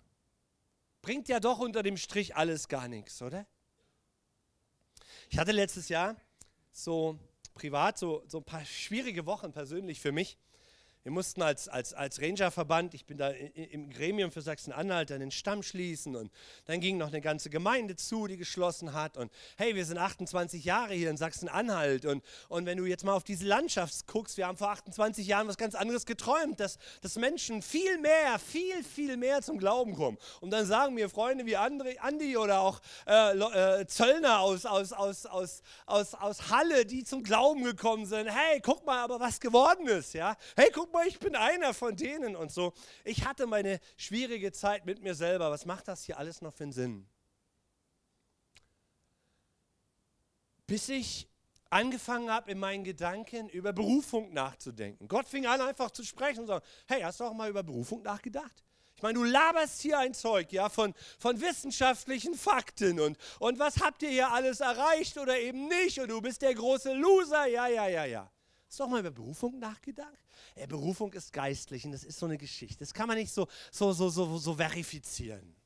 Bringt 1.03 1.29
ja 1.29 1.38
doch 1.38 1.59
unter 1.59 1.83
dem 1.83 1.96
Strich 1.96 2.35
alles 2.35 2.68
gar 2.68 2.88
nichts, 2.88 3.20
oder? 3.22 3.46
Ich 5.31 5.38
hatte 5.38 5.53
letztes 5.53 5.88
Jahr 5.88 6.16
so 6.70 7.18
privat 7.55 7.98
so, 7.98 8.24
so 8.27 8.38
ein 8.38 8.44
paar 8.44 8.64
schwierige 8.64 9.27
Wochen 9.27 9.53
persönlich 9.53 10.01
für 10.01 10.12
mich. 10.12 10.38
Wir 11.08 11.14
mussten 11.14 11.40
als, 11.40 11.68
als, 11.68 11.94
als 11.94 12.20
Rangerverband, 12.20 12.92
ich 12.92 13.06
bin 13.06 13.16
da 13.16 13.30
im 13.30 13.88
Gremium 13.88 14.30
für 14.30 14.42
Sachsen-Anhalt, 14.42 15.10
einen 15.10 15.30
Stamm 15.30 15.62
schließen 15.62 16.14
und 16.14 16.30
dann 16.66 16.80
ging 16.80 16.98
noch 16.98 17.08
eine 17.08 17.22
ganze 17.22 17.48
Gemeinde 17.48 17.96
zu, 17.96 18.26
die 18.26 18.36
geschlossen 18.36 18.92
hat 18.92 19.16
und 19.16 19.32
hey, 19.56 19.74
wir 19.74 19.86
sind 19.86 19.96
28 19.96 20.66
Jahre 20.66 20.92
hier 20.92 21.08
in 21.08 21.16
Sachsen-Anhalt 21.16 22.04
und, 22.04 22.22
und 22.50 22.66
wenn 22.66 22.76
du 22.76 22.84
jetzt 22.84 23.06
mal 23.06 23.14
auf 23.14 23.24
diese 23.24 23.46
Landschaft 23.46 24.06
guckst, 24.06 24.36
wir 24.36 24.46
haben 24.46 24.58
vor 24.58 24.68
28 24.68 25.26
Jahren 25.26 25.48
was 25.48 25.56
ganz 25.56 25.74
anderes 25.74 26.04
geträumt, 26.04 26.60
dass, 26.60 26.76
dass 27.00 27.16
Menschen 27.16 27.62
viel 27.62 27.96
mehr, 27.96 28.38
viel, 28.38 28.84
viel 28.84 29.16
mehr 29.16 29.40
zum 29.40 29.56
Glauben 29.56 29.94
kommen. 29.94 30.18
Und 30.42 30.50
dann 30.50 30.66
sagen 30.66 30.92
mir 30.92 31.08
Freunde 31.08 31.46
wie 31.46 31.56
André, 31.56 31.96
Andi 32.00 32.36
oder 32.36 32.60
auch 32.60 32.82
äh, 33.06 33.30
äh, 33.30 33.86
Zöllner 33.86 34.40
aus, 34.40 34.66
aus, 34.66 34.92
aus, 34.92 35.24
aus, 35.24 35.62
aus, 35.86 36.12
aus 36.12 36.50
Halle, 36.50 36.84
die 36.84 37.02
zum 37.02 37.22
Glauben 37.22 37.64
gekommen 37.64 38.04
sind, 38.04 38.28
hey, 38.28 38.60
guck 38.60 38.84
mal 38.84 38.98
aber, 39.02 39.18
was 39.18 39.40
geworden 39.40 39.86
ist, 39.86 40.12
ja, 40.12 40.36
hey, 40.54 40.68
guck 40.70 40.92
mal, 40.92 40.97
mal, 40.98 41.08
ich 41.08 41.18
bin 41.18 41.37
einer 41.37 41.74
von 41.74 41.96
denen 41.96 42.37
und 42.37 42.52
so. 42.52 42.72
Ich 43.04 43.24
hatte 43.24 43.46
meine 43.46 43.80
schwierige 43.96 44.52
Zeit 44.52 44.84
mit 44.84 45.02
mir 45.02 45.14
selber. 45.14 45.50
Was 45.50 45.64
macht 45.66 45.88
das 45.88 46.04
hier 46.04 46.18
alles 46.18 46.42
noch 46.42 46.54
für 46.54 46.64
einen 46.64 46.72
Sinn? 46.72 47.08
Bis 50.66 50.88
ich 50.88 51.28
angefangen 51.70 52.30
habe, 52.30 52.50
in 52.50 52.58
meinen 52.58 52.84
Gedanken 52.84 53.48
über 53.50 53.72
Berufung 53.72 54.32
nachzudenken. 54.32 55.06
Gott 55.08 55.28
fing 55.28 55.46
an, 55.46 55.61
einfach 55.61 55.90
zu 55.90 56.02
sprechen 56.02 56.40
und 56.40 56.46
sagen, 56.46 56.64
hey, 56.87 57.02
hast 57.02 57.20
du 57.20 57.24
auch 57.24 57.34
mal 57.34 57.50
über 57.50 57.62
Berufung 57.62 58.02
nachgedacht? 58.02 58.64
Ich 58.96 59.02
meine, 59.02 59.14
du 59.14 59.24
laberst 59.24 59.80
hier 59.80 59.98
ein 59.98 60.12
Zeug, 60.12 60.50
ja, 60.50 60.68
von, 60.68 60.92
von 61.18 61.40
wissenschaftlichen 61.40 62.34
Fakten 62.34 62.98
und, 62.98 63.16
und 63.38 63.58
was 63.58 63.78
habt 63.80 64.02
ihr 64.02 64.08
hier 64.08 64.32
alles 64.32 64.58
erreicht 64.58 65.18
oder 65.18 65.38
eben 65.38 65.68
nicht 65.68 66.00
und 66.00 66.08
du 66.08 66.20
bist 66.20 66.42
der 66.42 66.54
große 66.54 66.94
Loser, 66.94 67.46
ja, 67.46 67.68
ja, 67.68 67.87
ja, 67.87 68.04
ja. 68.06 68.30
Hast 68.66 68.80
du 68.80 68.84
auch 68.84 68.88
mal 68.88 69.00
über 69.00 69.12
Berufung 69.12 69.58
nachgedacht? 69.58 70.18
Ja, 70.57 70.66
Berufung 70.66 71.12
ist 71.12 71.33
geistlich 71.33 71.85
und 71.85 71.92
das 71.92 72.05
ist 72.05 72.18
so 72.18 72.27
eine 72.27 72.38
Geschichte. 72.38 72.79
Das 72.81 72.94
kann 72.94 73.09
man 73.09 73.16
nicht 73.18 73.33
so, 73.33 73.46
so, 73.70 73.92
so, 73.92 74.09
so, 74.09 74.38
so 74.38 74.55
verifizieren. 74.55 75.57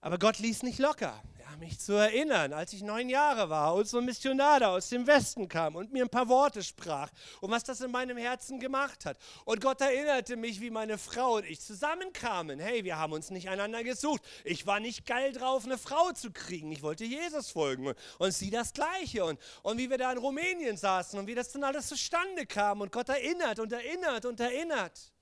Aber 0.00 0.18
Gott 0.18 0.38
ließ 0.38 0.62
nicht 0.62 0.78
locker, 0.78 1.20
ja, 1.40 1.56
mich 1.56 1.80
zu 1.80 1.94
erinnern, 1.94 2.52
als 2.52 2.72
ich 2.72 2.82
neun 2.82 3.08
Jahre 3.08 3.50
war 3.50 3.74
und 3.74 3.88
so 3.88 3.98
ein 3.98 4.04
Missionar 4.04 4.60
da 4.60 4.68
aus 4.68 4.90
dem 4.90 5.08
Westen 5.08 5.48
kam 5.48 5.74
und 5.74 5.92
mir 5.92 6.04
ein 6.04 6.08
paar 6.08 6.28
Worte 6.28 6.62
sprach 6.62 7.10
und 7.40 7.50
was 7.50 7.64
das 7.64 7.80
in 7.80 7.90
meinem 7.90 8.16
Herzen 8.16 8.60
gemacht 8.60 9.04
hat. 9.04 9.18
Und 9.44 9.60
Gott 9.60 9.80
erinnerte 9.80 10.36
mich, 10.36 10.60
wie 10.60 10.70
meine 10.70 10.98
Frau 10.98 11.36
und 11.36 11.46
ich 11.46 11.60
zusammenkamen. 11.60 12.60
Hey, 12.60 12.84
wir 12.84 12.96
haben 12.96 13.12
uns 13.12 13.30
nicht 13.30 13.48
einander 13.48 13.82
gesucht. 13.82 14.22
Ich 14.44 14.68
war 14.68 14.78
nicht 14.78 15.04
geil 15.04 15.32
drauf, 15.32 15.64
eine 15.64 15.78
Frau 15.78 16.12
zu 16.12 16.30
kriegen. 16.30 16.70
Ich 16.70 16.82
wollte 16.82 17.04
Jesus 17.04 17.50
folgen 17.50 17.88
und, 17.88 17.98
und 18.18 18.30
sie 18.30 18.50
das 18.50 18.72
Gleiche. 18.72 19.24
Und, 19.24 19.40
und 19.64 19.78
wie 19.78 19.90
wir 19.90 19.98
da 19.98 20.12
in 20.12 20.18
Rumänien 20.18 20.76
saßen 20.76 21.18
und 21.18 21.26
wie 21.26 21.34
das 21.34 21.50
dann 21.50 21.64
alles 21.64 21.88
zustande 21.88 22.46
kam 22.46 22.82
und 22.82 22.92
Gott 22.92 23.08
erinnert 23.08 23.58
und 23.58 23.72
erinnert 23.72 24.26
und 24.26 24.38
erinnert. 24.38 25.12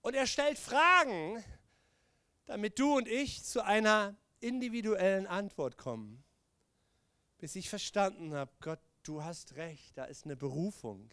Und 0.00 0.14
er 0.14 0.26
stellt 0.26 0.58
Fragen, 0.58 1.44
damit 2.48 2.78
du 2.78 2.96
und 2.96 3.06
ich 3.06 3.44
zu 3.44 3.62
einer 3.62 4.16
individuellen 4.40 5.26
Antwort 5.26 5.76
kommen. 5.76 6.24
Bis 7.36 7.54
ich 7.56 7.68
verstanden 7.68 8.34
habe, 8.34 8.50
Gott, 8.60 8.80
du 9.02 9.22
hast 9.22 9.56
recht, 9.56 9.96
da 9.98 10.06
ist 10.06 10.24
eine 10.24 10.34
Berufung. 10.34 11.10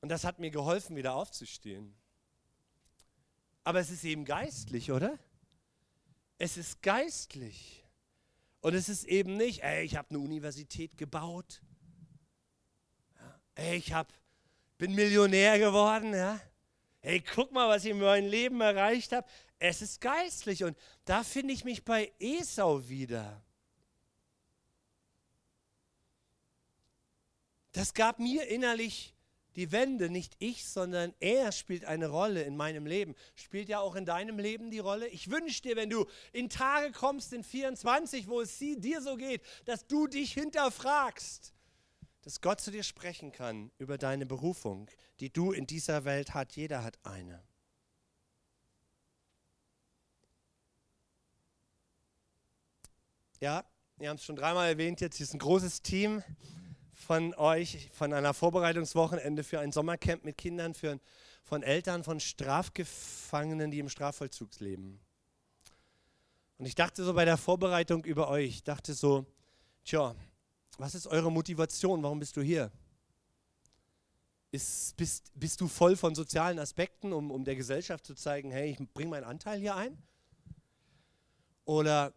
Und 0.00 0.08
das 0.08 0.24
hat 0.24 0.40
mir 0.40 0.50
geholfen, 0.50 0.96
wieder 0.96 1.14
aufzustehen. 1.14 1.94
Aber 3.62 3.78
es 3.78 3.90
ist 3.90 4.02
eben 4.04 4.24
geistlich, 4.24 4.90
oder? 4.90 5.16
Es 6.38 6.56
ist 6.56 6.82
geistlich. 6.82 7.84
Und 8.60 8.74
es 8.74 8.88
ist 8.88 9.04
eben 9.04 9.36
nicht, 9.36 9.62
ey, 9.62 9.84
ich 9.84 9.96
habe 9.96 10.10
eine 10.10 10.18
Universität 10.18 10.98
gebaut. 10.98 11.62
Ja, 13.14 13.40
ey, 13.54 13.76
ich 13.76 13.92
hab, 13.92 14.12
bin 14.76 14.94
Millionär 14.94 15.56
geworden, 15.60 16.14
ja 16.14 16.40
hey, 17.08 17.22
guck 17.34 17.52
mal, 17.52 17.70
was 17.70 17.86
ich 17.86 17.92
in 17.92 18.00
meinem 18.00 18.28
Leben 18.28 18.60
erreicht 18.60 19.12
habe. 19.12 19.26
Es 19.58 19.80
ist 19.80 20.02
geistlich 20.02 20.62
und 20.62 20.76
da 21.06 21.24
finde 21.24 21.54
ich 21.54 21.64
mich 21.64 21.82
bei 21.82 22.12
Esau 22.18 22.86
wieder. 22.86 23.42
Das 27.72 27.94
gab 27.94 28.18
mir 28.18 28.46
innerlich 28.48 29.14
die 29.56 29.72
Wende, 29.72 30.10
nicht 30.10 30.36
ich, 30.38 30.68
sondern 30.68 31.14
er 31.18 31.50
spielt 31.52 31.86
eine 31.86 32.08
Rolle 32.08 32.42
in 32.42 32.58
meinem 32.58 32.84
Leben. 32.84 33.14
Spielt 33.36 33.70
ja 33.70 33.80
auch 33.80 33.94
in 33.94 34.04
deinem 34.04 34.38
Leben 34.38 34.70
die 34.70 34.78
Rolle. 34.78 35.08
Ich 35.08 35.30
wünsche 35.30 35.62
dir, 35.62 35.76
wenn 35.76 35.88
du 35.88 36.04
in 36.34 36.50
Tage 36.50 36.92
kommst, 36.92 37.32
in 37.32 37.42
24, 37.42 38.28
wo 38.28 38.42
es 38.42 38.58
dir 38.58 39.00
so 39.00 39.16
geht, 39.16 39.40
dass 39.64 39.86
du 39.86 40.08
dich 40.08 40.34
hinterfragst 40.34 41.54
dass 42.22 42.40
Gott 42.40 42.60
zu 42.60 42.70
dir 42.70 42.82
sprechen 42.82 43.32
kann 43.32 43.70
über 43.78 43.98
deine 43.98 44.26
Berufung, 44.26 44.90
die 45.20 45.32
du 45.32 45.52
in 45.52 45.66
dieser 45.66 46.04
Welt 46.04 46.34
hast. 46.34 46.56
Jeder 46.56 46.82
hat 46.82 46.98
eine. 47.04 47.42
Ja, 53.40 53.64
wir 53.98 54.08
haben 54.08 54.16
es 54.16 54.24
schon 54.24 54.36
dreimal 54.36 54.68
erwähnt, 54.68 55.00
jetzt 55.00 55.20
ist 55.20 55.32
ein 55.32 55.38
großes 55.38 55.82
Team 55.82 56.22
von 56.92 57.34
euch 57.34 57.88
von 57.92 58.12
einer 58.12 58.34
Vorbereitungswochenende 58.34 59.44
für 59.44 59.60
ein 59.60 59.70
Sommercamp 59.70 60.24
mit 60.24 60.36
Kindern, 60.36 60.74
für, 60.74 60.98
von 61.44 61.62
Eltern 61.62 62.02
von 62.02 62.18
Strafgefangenen, 62.18 63.70
die 63.70 63.78
im 63.78 63.88
Strafvollzug 63.88 64.58
leben. 64.58 65.00
Und 66.58 66.66
ich 66.66 66.74
dachte 66.74 67.04
so 67.04 67.14
bei 67.14 67.24
der 67.24 67.36
Vorbereitung 67.36 68.04
über 68.04 68.28
euch, 68.28 68.64
dachte 68.64 68.92
so, 68.92 69.24
tja, 69.84 70.16
was 70.78 70.94
ist 70.94 71.08
eure 71.08 71.30
Motivation? 71.30 72.02
Warum 72.02 72.20
bist 72.20 72.36
du 72.36 72.40
hier? 72.40 72.70
Ist, 74.50 74.96
bist, 74.96 75.30
bist 75.34 75.60
du 75.60 75.68
voll 75.68 75.96
von 75.96 76.14
sozialen 76.14 76.58
Aspekten, 76.58 77.12
um, 77.12 77.30
um 77.30 77.44
der 77.44 77.56
Gesellschaft 77.56 78.06
zu 78.06 78.14
zeigen, 78.14 78.50
hey, 78.50 78.70
ich 78.70 78.78
bringe 78.94 79.10
meinen 79.10 79.24
Anteil 79.24 79.58
hier 79.58 79.74
ein? 79.76 79.98
Oder 81.64 82.14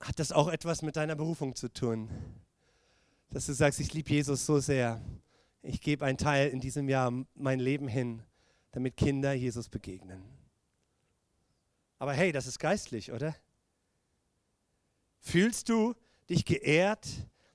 hat 0.00 0.18
das 0.18 0.32
auch 0.32 0.48
etwas 0.48 0.80
mit 0.80 0.96
deiner 0.96 1.16
Berufung 1.16 1.54
zu 1.54 1.70
tun? 1.70 2.08
Dass 3.30 3.46
du 3.46 3.52
sagst, 3.52 3.80
ich 3.80 3.92
liebe 3.92 4.10
Jesus 4.10 4.46
so 4.46 4.60
sehr, 4.60 5.02
ich 5.60 5.80
gebe 5.80 6.06
einen 6.06 6.16
Teil 6.16 6.48
in 6.48 6.60
diesem 6.60 6.88
Jahr 6.88 7.12
mein 7.34 7.58
Leben 7.58 7.88
hin, 7.88 8.22
damit 8.70 8.96
Kinder 8.96 9.32
Jesus 9.34 9.68
begegnen. 9.68 10.22
Aber 11.98 12.12
hey, 12.12 12.32
das 12.32 12.46
ist 12.46 12.58
geistlich, 12.58 13.12
oder? 13.12 13.34
Fühlst 15.20 15.68
du 15.68 15.94
dich 16.28 16.44
geehrt, 16.44 17.06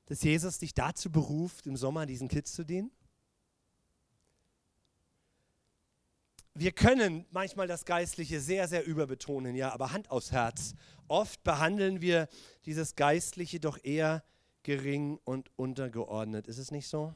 dass 0.10 0.22
Jesus 0.22 0.60
dich 0.60 0.74
dazu 0.74 1.10
beruft, 1.10 1.66
im 1.66 1.78
Sommer 1.78 2.06
diesen 2.06 2.28
Kids 2.28 2.52
zu 2.52 2.66
dienen? 2.66 2.92
wir 6.60 6.74
können 6.74 7.26
manchmal 7.32 7.68
das 7.68 7.86
Geistliche 7.86 8.42
sehr, 8.42 8.68
sehr 8.68 8.86
überbetonen, 8.86 9.56
ja, 9.56 9.72
aber 9.72 9.94
Hand 9.94 10.12
aufs 10.12 10.32
Herz. 10.32 10.76
Oft 11.08 11.42
behandeln 11.44 12.02
wir 12.02 12.28
dieses 12.66 12.96
Geistliche 12.96 13.62
doch 13.62 13.82
eher 13.82 14.24
gering 14.64 15.20
und 15.24 15.50
untergeordnet. 15.56 16.48
Ist 16.48 16.58
es 16.58 16.70
nicht 16.72 16.90
so? 16.90 17.14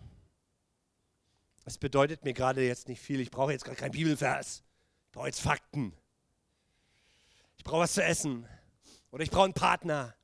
Es 1.66 1.78
bedeutet 1.78 2.24
mir 2.24 2.34
gerade 2.34 2.66
jetzt 2.66 2.88
nicht 2.88 3.02
viel. 3.02 3.20
Ich 3.20 3.32
brauche 3.32 3.52
jetzt 3.52 3.66
gerade 3.66 3.78
keinen 3.78 3.92
Bibelvers. 3.92 4.64
Ich 5.08 5.12
brauche 5.12 5.28
jetzt 5.28 5.42
Fakten. 5.42 5.94
Ich 7.58 7.66
brauche 7.66 7.82
was 7.82 7.94
zu 7.94 8.04
essen. 8.04 8.48
Oder 9.12 9.24
ich 9.24 9.30
brauche 9.30 9.46
einen 9.46 9.54
Partner. 9.54 10.16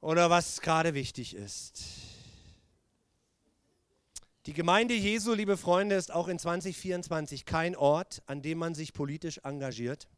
Oder 0.00 0.30
was 0.30 0.60
gerade 0.60 0.94
wichtig 0.94 1.34
ist. 1.34 1.82
Die 4.46 4.52
Gemeinde 4.52 4.94
Jesu, 4.94 5.34
liebe 5.34 5.56
Freunde, 5.56 5.96
ist 5.96 6.12
auch 6.12 6.28
in 6.28 6.38
2024 6.38 7.44
kein 7.44 7.76
Ort, 7.76 8.22
an 8.26 8.40
dem 8.40 8.58
man 8.58 8.74
sich 8.74 8.92
politisch 8.92 9.40
engagiert. 9.44 10.08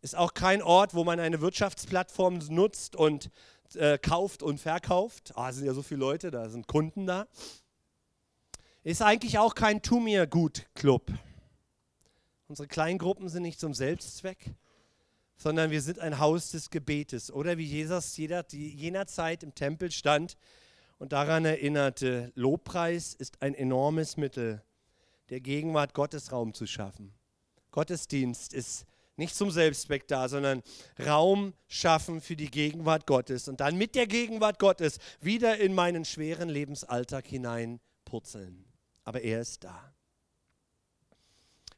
Ist 0.00 0.16
auch 0.16 0.34
kein 0.34 0.62
Ort, 0.62 0.94
wo 0.94 1.04
man 1.04 1.20
eine 1.20 1.40
Wirtschaftsplattform 1.40 2.38
nutzt 2.48 2.96
und 2.96 3.30
äh, 3.74 3.98
kauft 3.98 4.42
und 4.42 4.58
verkauft. 4.58 5.32
Ah, 5.36 5.52
sind 5.52 5.66
ja 5.66 5.74
so 5.74 5.82
viele 5.82 6.00
Leute, 6.00 6.30
da 6.30 6.48
sind 6.48 6.66
Kunden 6.66 7.06
da. 7.06 7.26
Ist 8.84 9.02
eigentlich 9.02 9.38
auch 9.38 9.54
kein 9.54 9.82
Tu 9.82 10.00
mir 10.00 10.26
gut 10.26 10.66
Club. 10.74 11.12
Unsere 12.48 12.68
Kleingruppen 12.68 13.28
sind 13.28 13.42
nicht 13.42 13.60
zum 13.60 13.74
Selbstzweck, 13.74 14.54
sondern 15.42 15.72
wir 15.72 15.82
sind 15.82 15.98
ein 15.98 16.20
Haus 16.20 16.52
des 16.52 16.70
Gebetes. 16.70 17.32
Oder 17.32 17.58
wie 17.58 17.64
Jesus 17.64 18.16
jeder, 18.16 18.46
jener 18.50 19.06
Zeit 19.06 19.42
im 19.42 19.54
Tempel 19.54 19.90
stand 19.90 20.36
und 20.98 21.12
daran 21.12 21.44
erinnerte, 21.44 22.30
Lobpreis 22.36 23.14
ist 23.14 23.42
ein 23.42 23.54
enormes 23.54 24.16
Mittel, 24.16 24.62
der 25.30 25.40
Gegenwart 25.40 25.94
Gottes 25.94 26.30
Raum 26.30 26.54
zu 26.54 26.66
schaffen. 26.66 27.12
Gottesdienst 27.72 28.54
ist 28.54 28.86
nicht 29.16 29.34
zum 29.34 29.50
Selbstzweck 29.50 30.06
da, 30.06 30.28
sondern 30.28 30.62
Raum 31.04 31.54
schaffen 31.66 32.20
für 32.20 32.36
die 32.36 32.50
Gegenwart 32.50 33.06
Gottes 33.06 33.48
und 33.48 33.60
dann 33.60 33.76
mit 33.76 33.96
der 33.96 34.06
Gegenwart 34.06 34.60
Gottes 34.60 34.98
wieder 35.20 35.58
in 35.58 35.74
meinen 35.74 36.04
schweren 36.04 36.48
Lebensalltag 36.48 37.26
hineinpurzeln. 37.26 38.64
Aber 39.04 39.22
er 39.22 39.40
ist 39.40 39.64
da. 39.64 39.92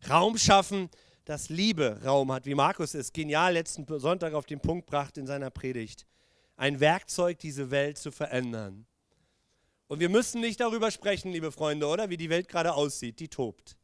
Raum 0.08 0.36
schaffen, 0.36 0.90
dass 1.24 1.48
Liebe 1.48 2.00
Raum 2.04 2.32
hat, 2.32 2.46
wie 2.46 2.54
Markus 2.54 2.94
es 2.94 3.12
genial 3.12 3.54
letzten 3.54 3.86
Sonntag 3.98 4.34
auf 4.34 4.46
den 4.46 4.60
Punkt 4.60 4.86
brachte 4.86 5.20
in 5.20 5.26
seiner 5.26 5.50
Predigt. 5.50 6.06
Ein 6.56 6.80
Werkzeug, 6.80 7.38
diese 7.38 7.70
Welt 7.70 7.98
zu 7.98 8.10
verändern. 8.12 8.86
Und 9.86 10.00
wir 10.00 10.08
müssen 10.08 10.40
nicht 10.40 10.60
darüber 10.60 10.90
sprechen, 10.90 11.32
liebe 11.32 11.52
Freunde, 11.52 11.86
oder? 11.86 12.10
Wie 12.10 12.16
die 12.16 12.30
Welt 12.30 12.48
gerade 12.48 12.74
aussieht. 12.74 13.20
Die 13.20 13.28
tobt. 13.28 13.76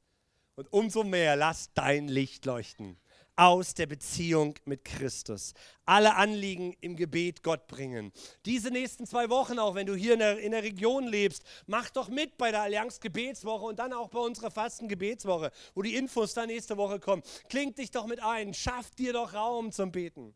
Und 0.54 0.72
umso 0.72 1.04
mehr 1.04 1.36
lass 1.36 1.72
dein 1.74 2.08
Licht 2.08 2.44
leuchten 2.44 2.96
aus 3.40 3.72
der 3.72 3.86
Beziehung 3.86 4.54
mit 4.66 4.84
Christus. 4.84 5.54
Alle 5.86 6.14
Anliegen 6.16 6.76
im 6.82 6.94
Gebet 6.94 7.42
Gott 7.42 7.66
bringen. 7.68 8.12
Diese 8.44 8.70
nächsten 8.70 9.06
zwei 9.06 9.30
Wochen, 9.30 9.58
auch 9.58 9.74
wenn 9.74 9.86
du 9.86 9.94
hier 9.94 10.12
in 10.12 10.18
der, 10.18 10.38
in 10.40 10.52
der 10.52 10.62
Region 10.62 11.06
lebst, 11.06 11.42
mach 11.66 11.88
doch 11.88 12.10
mit 12.10 12.36
bei 12.36 12.50
der 12.50 12.60
Allianz 12.60 13.00
Gebetswoche 13.00 13.64
und 13.64 13.78
dann 13.78 13.94
auch 13.94 14.10
bei 14.10 14.18
unserer 14.18 14.50
Fasten 14.50 14.88
Gebetswoche, 14.88 15.52
wo 15.74 15.80
die 15.80 15.94
Infos 15.94 16.34
dann 16.34 16.48
nächste 16.48 16.76
Woche 16.76 17.00
kommen. 17.00 17.22
Klingt 17.48 17.78
dich 17.78 17.90
doch 17.90 18.06
mit 18.06 18.22
ein, 18.22 18.52
schaff 18.52 18.90
dir 18.90 19.14
doch 19.14 19.32
Raum 19.32 19.72
zum 19.72 19.90
Beten 19.90 20.34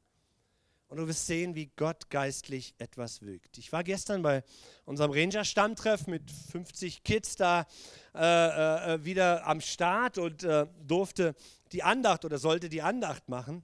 und 0.95 1.01
du 1.01 1.09
wirst 1.09 1.27
sehen, 1.27 1.55
wie 1.55 1.71
Gott 1.75 2.09
geistlich 2.09 2.73
etwas 2.79 3.21
wirkt. 3.23 3.59
Ich 3.59 3.73
war 3.73 3.83
gestern 3.83 4.23
bei 4.23 4.45
unserem 4.85 5.11
Ranger-Stammtreff 5.11 6.07
mit 6.07 6.31
50 6.31 7.03
Kids 7.03 7.37
da 7.37 7.67
äh, 8.14 8.21
äh, 8.21 8.95
äh, 8.95 9.05
wieder 9.05 9.45
am 9.45 9.61
Start 9.61 10.19
und 10.19 10.45
äh, 10.45 10.67
durfte 10.87 11.35
die 11.75 11.83
Andacht 11.83 12.25
oder 12.25 12.39
sollte 12.39 12.69
die 12.69 12.83
Andacht 12.83 13.29
machen. 13.29 13.63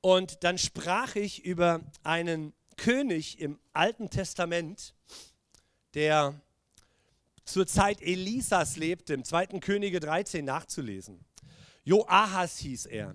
Und 0.00 0.44
dann 0.44 0.58
sprach 0.58 1.16
ich 1.16 1.44
über 1.44 1.80
einen 2.04 2.52
König 2.76 3.40
im 3.40 3.58
Alten 3.72 4.10
Testament, 4.10 4.94
der 5.94 6.40
zur 7.44 7.66
Zeit 7.66 8.02
Elisas 8.02 8.76
lebte, 8.76 9.14
im 9.14 9.24
2. 9.24 9.46
Könige 9.60 9.98
13 9.98 10.44
nachzulesen. 10.44 11.24
Joahas 11.84 12.58
hieß 12.58 12.86
er. 12.86 13.14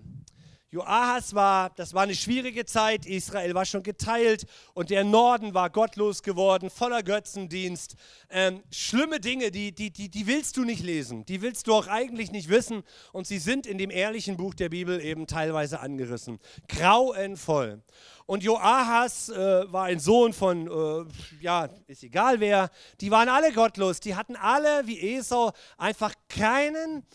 Joahas 0.74 1.36
war, 1.36 1.70
das 1.72 1.94
war 1.94 2.04
eine 2.04 2.16
schwierige 2.16 2.64
Zeit, 2.64 3.06
Israel 3.06 3.54
war 3.54 3.66
schon 3.66 3.84
geteilt 3.84 4.46
und 4.74 4.90
der 4.90 5.04
Norden 5.04 5.54
war 5.54 5.70
gottlos 5.70 6.24
geworden, 6.24 6.70
voller 6.70 7.04
Götzendienst. 7.04 7.96
Ähm, 8.30 8.64
schlimme 8.72 9.20
Dinge, 9.20 9.52
die, 9.52 9.74
die, 9.74 9.92
die, 9.92 10.08
die 10.08 10.28
willst 10.28 10.56
du 10.56 10.64
nicht 10.64 10.82
lesen, 10.82 11.26
die 11.26 11.42
willst 11.42 11.68
du 11.68 11.74
auch 11.74 11.88
eigentlich 11.88 12.32
nicht 12.32 12.48
wissen 12.48 12.84
und 13.12 13.28
sie 13.28 13.40
sind 13.40 13.68
in 13.68 13.78
dem 13.78 13.92
ehrlichen 13.92 14.38
Buch 14.38 14.54
der 14.54 14.70
Bibel 14.70 15.02
eben 15.02 15.28
teilweise 15.28 15.82
angerissen. 15.82 16.40
Grauenvoll. 16.70 17.82
Und 18.26 18.42
Joahas 18.42 19.28
äh, 19.28 19.70
war 19.74 19.88
ein 19.88 20.00
Sohn 20.00 20.32
von, 20.32 20.68
äh, 20.68 21.06
ja, 21.42 21.68
ist 21.88 22.04
egal 22.04 22.40
wer, 22.40 22.70
die 23.02 23.12
waren 23.12 23.28
alle 23.28 23.52
gottlos, 23.52 24.00
die 24.00 24.16
hatten 24.16 24.38
alle, 24.38 24.88
wie 24.88 25.18
Esau, 25.18 25.52
einfach 25.78 26.14
keinen 26.30 27.06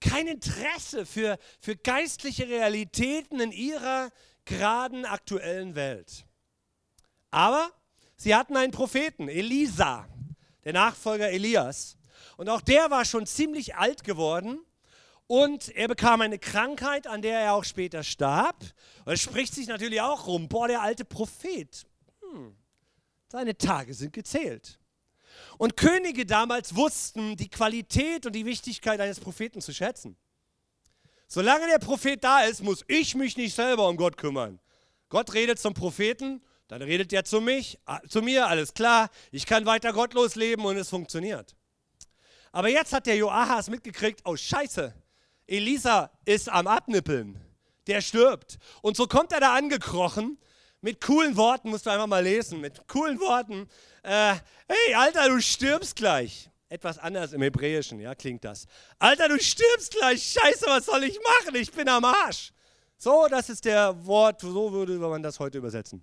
kein 0.00 0.26
Interesse 0.26 1.06
für, 1.06 1.38
für 1.60 1.76
geistliche 1.76 2.48
Realitäten 2.48 3.40
in 3.40 3.52
ihrer 3.52 4.10
geraden 4.44 5.04
aktuellen 5.04 5.74
Welt. 5.74 6.24
Aber 7.30 7.70
sie 8.16 8.34
hatten 8.34 8.56
einen 8.56 8.72
Propheten, 8.72 9.28
Elisa, 9.28 10.08
der 10.64 10.72
Nachfolger 10.72 11.30
Elias. 11.30 11.96
Und 12.36 12.48
auch 12.48 12.60
der 12.60 12.90
war 12.90 13.04
schon 13.04 13.26
ziemlich 13.26 13.76
alt 13.76 14.04
geworden. 14.04 14.60
Und 15.26 15.68
er 15.76 15.88
bekam 15.88 16.22
eine 16.22 16.38
Krankheit, 16.38 17.06
an 17.06 17.20
der 17.20 17.38
er 17.40 17.54
auch 17.54 17.64
später 17.64 18.02
starb. 18.02 18.64
Und 19.04 19.12
es 19.12 19.20
spricht 19.20 19.54
sich 19.54 19.66
natürlich 19.66 20.00
auch 20.00 20.26
rum, 20.26 20.48
boah, 20.48 20.68
der 20.68 20.80
alte 20.80 21.04
Prophet, 21.04 21.86
hm, 22.20 22.56
seine 23.30 23.56
Tage 23.58 23.92
sind 23.92 24.14
gezählt. 24.14 24.78
Und 25.58 25.76
Könige 25.76 26.24
damals 26.24 26.74
wussten 26.74 27.36
die 27.36 27.50
Qualität 27.50 28.24
und 28.24 28.32
die 28.32 28.46
Wichtigkeit 28.46 29.00
eines 29.00 29.18
Propheten 29.18 29.60
zu 29.60 29.74
schätzen. 29.74 30.16
Solange 31.26 31.66
der 31.66 31.78
Prophet 31.78 32.22
da 32.22 32.44
ist, 32.44 32.62
muss 32.62 32.84
ich 32.86 33.14
mich 33.14 33.36
nicht 33.36 33.54
selber 33.54 33.88
um 33.88 33.96
Gott 33.96 34.16
kümmern. 34.16 34.60
Gott 35.08 35.34
redet 35.34 35.58
zum 35.58 35.74
Propheten, 35.74 36.42
dann 36.68 36.80
redet 36.80 37.12
er 37.12 37.24
zu 37.24 37.40
mich, 37.40 37.78
zu 38.08 38.22
mir, 38.22 38.46
alles 38.46 38.72
klar. 38.72 39.10
Ich 39.32 39.46
kann 39.46 39.66
weiter 39.66 39.92
gottlos 39.92 40.36
leben 40.36 40.64
und 40.64 40.76
es 40.76 40.88
funktioniert. 40.88 41.56
Aber 42.52 42.68
jetzt 42.68 42.92
hat 42.92 43.06
der 43.06 43.16
Joahas 43.16 43.68
mitgekriegt, 43.68 44.20
oh 44.24 44.36
Scheiße, 44.36 44.94
Elisa 45.46 46.10
ist 46.24 46.48
am 46.48 46.66
Abnippeln. 46.66 47.40
Der 47.86 48.00
stirbt. 48.00 48.58
Und 48.82 48.96
so 48.96 49.06
kommt 49.06 49.32
er 49.32 49.40
da 49.40 49.54
angekrochen 49.54 50.38
mit 50.80 51.00
coolen 51.00 51.36
Worten, 51.36 51.70
musst 51.70 51.86
du 51.86 51.90
einfach 51.90 52.06
mal 52.06 52.22
lesen, 52.22 52.60
mit 52.60 52.86
coolen 52.86 53.18
Worten. 53.20 53.68
Äh, 54.02 54.34
hey, 54.68 54.94
Alter, 54.94 55.28
du 55.28 55.40
stirbst 55.40 55.96
gleich. 55.96 56.50
Etwas 56.70 56.98
anders 56.98 57.32
im 57.32 57.40
Hebräischen, 57.40 57.98
ja, 57.98 58.14
klingt 58.14 58.44
das. 58.44 58.66
Alter, 58.98 59.28
du 59.28 59.38
stirbst 59.40 59.92
gleich. 59.92 60.22
Scheiße, 60.22 60.66
was 60.66 60.86
soll 60.86 61.04
ich 61.04 61.18
machen? 61.18 61.54
Ich 61.54 61.72
bin 61.72 61.88
am 61.88 62.04
Arsch. 62.04 62.52
So, 62.98 63.26
das 63.30 63.48
ist 63.48 63.64
der 63.64 64.04
Wort, 64.06 64.40
so 64.40 64.72
würde 64.72 64.98
man 64.98 65.22
das 65.22 65.38
heute 65.38 65.58
übersetzen. 65.58 66.02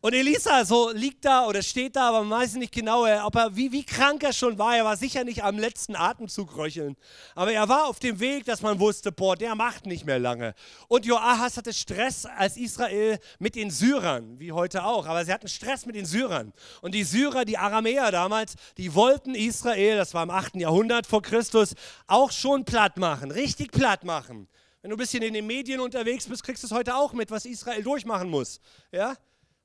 Und 0.00 0.14
Elisa 0.14 0.64
so 0.64 0.90
liegt 0.92 1.24
da 1.24 1.46
oder 1.46 1.60
steht 1.60 1.96
da, 1.96 2.10
aber 2.10 2.22
man 2.22 2.38
weiß 2.40 2.54
nicht 2.54 2.72
genau, 2.72 3.04
ob 3.26 3.34
er, 3.34 3.56
wie, 3.56 3.72
wie 3.72 3.82
krank 3.82 4.22
er 4.22 4.32
schon 4.32 4.56
war. 4.56 4.76
Er 4.76 4.84
war 4.84 4.96
sicher 4.96 5.24
nicht 5.24 5.42
am 5.42 5.58
letzten 5.58 5.96
Atemzug 5.96 6.56
röcheln. 6.56 6.96
Aber 7.34 7.52
er 7.52 7.68
war 7.68 7.86
auf 7.88 7.98
dem 7.98 8.20
Weg, 8.20 8.44
dass 8.44 8.62
man 8.62 8.78
wusste, 8.78 9.10
boah, 9.10 9.34
der 9.34 9.56
macht 9.56 9.86
nicht 9.86 10.06
mehr 10.06 10.20
lange. 10.20 10.54
Und 10.86 11.04
Joahas 11.04 11.56
hatte 11.56 11.72
Stress 11.72 12.26
als 12.26 12.56
Israel 12.56 13.18
mit 13.40 13.56
den 13.56 13.70
Syrern, 13.72 14.38
wie 14.38 14.52
heute 14.52 14.84
auch. 14.84 15.04
Aber 15.06 15.24
sie 15.24 15.32
hatten 15.32 15.48
Stress 15.48 15.84
mit 15.84 15.96
den 15.96 16.06
Syrern. 16.06 16.52
Und 16.80 16.94
die 16.94 17.02
Syrer, 17.02 17.44
die 17.44 17.58
Aramäer 17.58 18.12
damals, 18.12 18.54
die 18.76 18.94
wollten 18.94 19.34
Israel, 19.34 19.96
das 19.96 20.14
war 20.14 20.22
im 20.22 20.30
8. 20.30 20.56
Jahrhundert 20.56 21.08
vor 21.08 21.22
Christus, 21.22 21.74
auch 22.06 22.30
schon 22.30 22.64
platt 22.64 22.98
machen, 22.98 23.32
richtig 23.32 23.72
platt 23.72 24.04
machen. 24.04 24.46
Wenn 24.80 24.90
du 24.90 24.96
ein 24.96 25.00
bisschen 25.00 25.24
in 25.24 25.34
den 25.34 25.48
Medien 25.48 25.80
unterwegs 25.80 26.26
bist, 26.28 26.44
kriegst 26.44 26.62
du 26.62 26.68
es 26.68 26.72
heute 26.72 26.94
auch 26.94 27.12
mit, 27.12 27.32
was 27.32 27.44
Israel 27.46 27.82
durchmachen 27.82 28.30
muss. 28.30 28.60
Ja? 28.92 29.16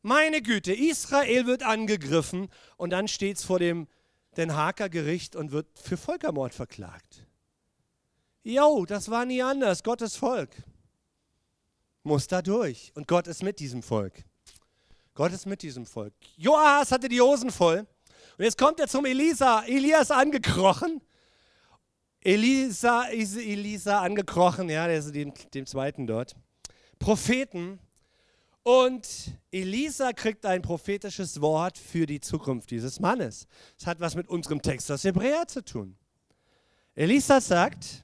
Meine 0.06 0.42
Güte, 0.42 0.74
Israel 0.74 1.46
wird 1.46 1.64
angegriffen 1.64 2.50
und 2.76 2.90
dann 2.90 3.08
steht 3.08 3.38
es 3.38 3.46
vor 3.46 3.58
dem 3.58 3.88
Den 4.36 4.54
Haager 4.54 4.90
Gericht 4.90 5.34
und 5.34 5.54
wird 5.54 5.68
für 5.80 5.96
Völkermord 5.96 6.54
verklagt. 6.54 7.26
Jo, 8.44 8.86
das 8.86 9.10
war 9.10 9.26
nie 9.26 9.42
anders. 9.42 9.82
Gottes 9.82 10.18
Volk 10.18 10.50
muss 12.04 12.28
da 12.28 12.42
durch 12.42 12.92
und 12.96 13.08
Gott 13.08 13.28
ist 13.28 13.44
mit 13.44 13.60
diesem 13.60 13.82
Volk. 13.82 14.26
Gott 15.14 15.32
ist 15.32 15.46
mit 15.46 15.62
diesem 15.62 15.86
Volk. 15.86 16.14
Joas 16.36 16.92
hatte 16.92 17.08
die 17.08 17.22
Hosen 17.22 17.50
voll 17.50 17.88
und 18.38 18.44
jetzt 18.44 18.58
kommt 18.58 18.82
er 18.82 18.90
zum 18.90 19.06
Elisa, 19.06 19.64
Elias 19.64 20.12
angekrochen. 20.12 21.02
Elisa, 22.20 23.06
Elisa 23.06 24.02
angekrochen, 24.02 24.70
ja, 24.70 24.86
der 24.86 24.98
ist 24.98 25.16
dem, 25.16 25.34
dem 25.54 25.66
zweiten 25.66 26.08
dort. 26.08 26.36
Propheten 27.00 27.80
und 28.64 29.38
Elisa 29.52 30.14
kriegt 30.14 30.46
ein 30.46 30.62
prophetisches 30.62 31.42
Wort 31.42 31.78
für 31.78 32.06
die 32.06 32.22
Zukunft 32.22 32.72
dieses 32.72 33.00
Mannes. 33.00 33.48
Es 33.78 33.86
hat 33.86 34.00
was 34.00 34.16
mit 34.16 34.28
unserem 34.28 34.62
Text 34.62 34.90
aus 34.92 35.04
Hebräer 35.04 35.48
zu 35.48 35.64
tun. 35.64 35.98
Elisa 36.96 37.42
sagt, 37.42 38.04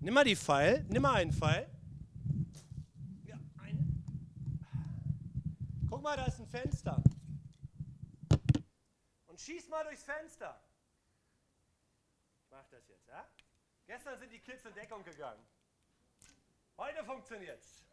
nimm 0.00 0.12
mal 0.12 0.24
die 0.24 0.36
Pfeil, 0.36 0.84
nimm 0.88 1.02
mal 1.02 1.14
einen 1.14 1.32
Pfeil. 1.32 1.70
Ja, 3.24 3.38
einen. 3.62 4.04
Guck 5.88 6.02
mal, 6.02 6.16
da 6.16 6.26
ist 6.26 6.40
ein 6.40 6.46
Fenster. 6.46 7.02
Und 9.26 9.40
schieß 9.40 9.68
mal 9.68 9.84
durchs 9.84 10.02
Fenster. 10.02 10.60
Mach 12.50 12.66
das 12.70 12.86
jetzt, 12.88 13.08
ja? 13.08 13.24
Gestern 13.86 14.18
sind 14.18 14.32
die 14.32 14.40
Kids 14.40 14.64
in 14.66 14.74
Deckung 14.74 15.02
gegangen. 15.02 15.40
Heute 16.76 17.02
funktioniert's. 17.04 17.84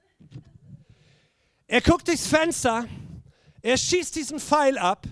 Er 1.68 1.82
guckt 1.82 2.08
durchs 2.08 2.28
Fenster, 2.28 2.86
er 3.62 3.78
schießt 3.78 4.16
diesen 4.16 4.40
Pfeil 4.40 4.78
ab 4.78 5.08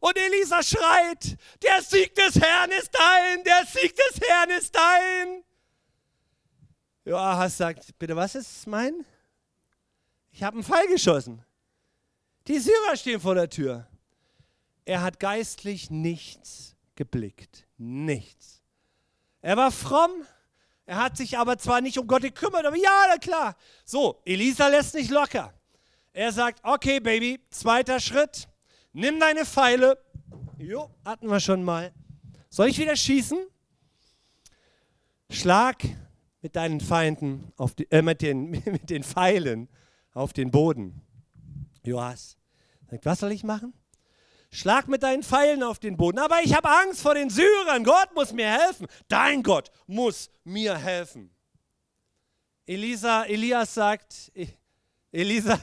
und 0.00 0.16
Elisa 0.16 0.62
schreit, 0.62 1.36
der 1.62 1.82
Sieg 1.82 2.14
des 2.14 2.36
Herrn 2.36 2.70
ist 2.70 2.90
dein, 2.92 3.44
der 3.44 3.66
Sieg 3.66 3.94
des 3.94 4.20
Herrn 4.26 4.50
ist 4.50 4.74
dein. 4.74 5.44
Joachas 7.04 7.56
sagt, 7.56 7.98
bitte 7.98 8.16
was 8.16 8.34
ist 8.34 8.66
mein? 8.66 9.04
Ich 10.30 10.42
habe 10.42 10.54
einen 10.54 10.64
Pfeil 10.64 10.86
geschossen. 10.88 11.44
Die 12.46 12.58
Syrer 12.58 12.96
stehen 12.96 13.20
vor 13.20 13.34
der 13.34 13.50
Tür. 13.50 13.86
Er 14.86 15.02
hat 15.02 15.20
geistlich 15.20 15.90
nichts 15.90 16.74
geblickt. 16.94 17.66
Nichts. 17.76 18.62
Er 19.42 19.56
war 19.58 19.70
fromm, 19.70 20.10
er 20.86 20.96
hat 20.96 21.18
sich 21.18 21.36
aber 21.36 21.58
zwar 21.58 21.82
nicht 21.82 21.98
um 21.98 22.06
Gott 22.06 22.22
gekümmert, 22.22 22.64
aber 22.64 22.76
ja, 22.76 23.04
na 23.08 23.18
klar. 23.18 23.56
So, 23.84 24.22
Elisa 24.24 24.68
lässt 24.68 24.94
nicht 24.94 25.10
locker. 25.10 25.52
Er 26.18 26.32
sagt, 26.32 26.58
okay, 26.64 26.98
Baby, 26.98 27.38
zweiter 27.48 28.00
Schritt. 28.00 28.48
Nimm 28.92 29.20
deine 29.20 29.46
Pfeile. 29.46 30.02
Jo, 30.58 30.90
hatten 31.04 31.28
wir 31.28 31.38
schon 31.38 31.62
mal. 31.62 31.92
Soll 32.50 32.66
ich 32.66 32.78
wieder 32.78 32.96
schießen? 32.96 33.38
Schlag 35.30 35.76
mit 36.42 36.56
deinen 36.56 36.80
Feinden, 36.80 37.52
auf 37.56 37.76
die, 37.76 37.88
äh, 37.92 38.02
mit, 38.02 38.20
den, 38.20 38.50
mit 38.64 38.90
den 38.90 39.04
Pfeilen 39.04 39.68
auf 40.12 40.32
den 40.32 40.50
Boden. 40.50 41.00
Joas 41.84 42.36
sagt, 42.90 43.06
was 43.06 43.20
soll 43.20 43.30
ich 43.30 43.44
machen? 43.44 43.72
Schlag 44.50 44.88
mit 44.88 45.04
deinen 45.04 45.22
Pfeilen 45.22 45.62
auf 45.62 45.78
den 45.78 45.96
Boden. 45.96 46.18
Aber 46.18 46.42
ich 46.42 46.52
habe 46.52 46.68
Angst 46.68 47.00
vor 47.00 47.14
den 47.14 47.30
Syrern. 47.30 47.84
Gott 47.84 48.12
muss 48.16 48.32
mir 48.32 48.50
helfen. 48.50 48.88
Dein 49.06 49.44
Gott 49.44 49.70
muss 49.86 50.30
mir 50.42 50.76
helfen. 50.76 51.30
Elisa, 52.66 53.22
Elias 53.22 53.72
sagt, 53.72 54.32
Elisa, 55.12 55.60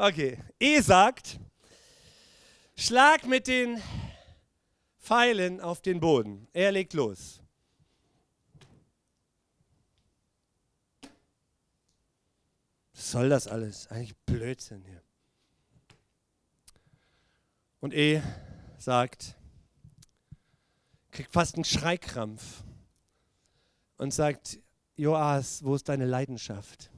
okay, 0.00 0.38
E 0.58 0.80
sagt, 0.80 1.38
schlag 2.74 3.26
mit 3.26 3.46
den 3.46 3.80
Pfeilen 4.98 5.60
auf 5.60 5.82
den 5.82 6.00
Boden. 6.00 6.48
Er 6.52 6.72
legt 6.72 6.94
los. 6.94 7.40
Was 12.94 13.10
soll 13.10 13.28
das 13.28 13.46
alles? 13.46 13.86
Eigentlich 13.88 14.16
Blödsinn 14.26 14.84
hier. 14.84 15.02
Und 17.80 17.94
E 17.94 18.22
sagt, 18.78 19.36
kriegt 21.10 21.32
fast 21.32 21.54
einen 21.54 21.64
Schreikrampf 21.64 22.62
und 23.96 24.12
sagt, 24.12 24.58
Joas, 24.96 25.64
wo 25.64 25.74
ist 25.74 25.88
deine 25.88 26.04
Leidenschaft? 26.04 26.89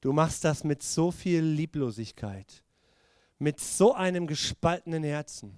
Du 0.00 0.12
machst 0.12 0.44
das 0.44 0.62
mit 0.64 0.82
so 0.82 1.10
viel 1.10 1.42
Lieblosigkeit, 1.42 2.62
mit 3.38 3.60
so 3.60 3.94
einem 3.94 4.26
gespaltenen 4.26 5.04
Herzen. 5.04 5.54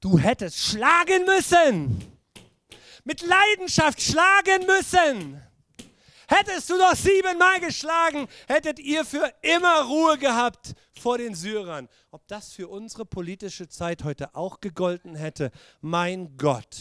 Du 0.00 0.18
hättest 0.18 0.58
schlagen 0.58 1.24
müssen, 1.24 2.18
mit 3.04 3.22
Leidenschaft 3.22 4.00
schlagen 4.00 4.66
müssen. 4.66 5.42
Hättest 6.28 6.70
du 6.70 6.78
doch 6.78 6.94
siebenmal 6.94 7.60
geschlagen, 7.60 8.26
hättet 8.48 8.78
ihr 8.78 9.04
für 9.04 9.30
immer 9.42 9.82
Ruhe 9.82 10.16
gehabt 10.16 10.74
vor 10.98 11.18
den 11.18 11.34
Syrern. 11.34 11.88
Ob 12.10 12.26
das 12.26 12.52
für 12.52 12.68
unsere 12.68 13.04
politische 13.04 13.68
Zeit 13.68 14.02
heute 14.02 14.34
auch 14.34 14.60
gegolten 14.60 15.14
hätte, 15.14 15.50
mein 15.82 16.36
Gott. 16.38 16.78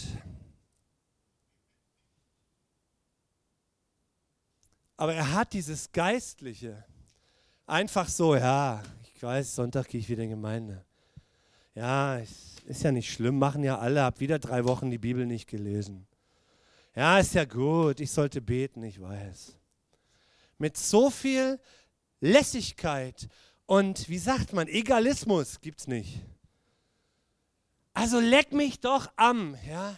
Aber 5.01 5.15
er 5.15 5.33
hat 5.33 5.53
dieses 5.53 5.91
Geistliche 5.91 6.85
einfach 7.65 8.07
so, 8.07 8.35
ja, 8.35 8.83
ich 9.15 9.23
weiß, 9.23 9.55
Sonntag 9.55 9.87
gehe 9.87 9.99
ich 9.99 10.07
wieder 10.09 10.21
in 10.21 10.29
die 10.29 10.35
Gemeinde. 10.35 10.85
Ja, 11.73 12.17
ist 12.17 12.83
ja 12.83 12.91
nicht 12.91 13.11
schlimm, 13.11 13.39
machen 13.39 13.63
ja 13.63 13.79
alle, 13.79 14.03
hab 14.03 14.19
wieder 14.19 14.37
drei 14.37 14.63
Wochen 14.65 14.91
die 14.91 14.99
Bibel 14.99 15.25
nicht 15.25 15.49
gelesen. 15.49 16.05
Ja, 16.95 17.17
ist 17.17 17.33
ja 17.33 17.45
gut, 17.45 17.99
ich 17.99 18.11
sollte 18.11 18.41
beten, 18.41 18.83
ich 18.83 19.01
weiß. 19.01 19.57
Mit 20.59 20.77
so 20.77 21.09
viel 21.09 21.59
Lässigkeit 22.19 23.27
und 23.65 24.07
wie 24.07 24.19
sagt 24.19 24.53
man, 24.53 24.67
Egalismus 24.67 25.61
gibt 25.61 25.79
es 25.79 25.87
nicht. 25.87 26.21
Also 27.93 28.19
leck 28.19 28.51
mich 28.53 28.79
doch 28.81 29.11
am, 29.15 29.57
ja. 29.67 29.97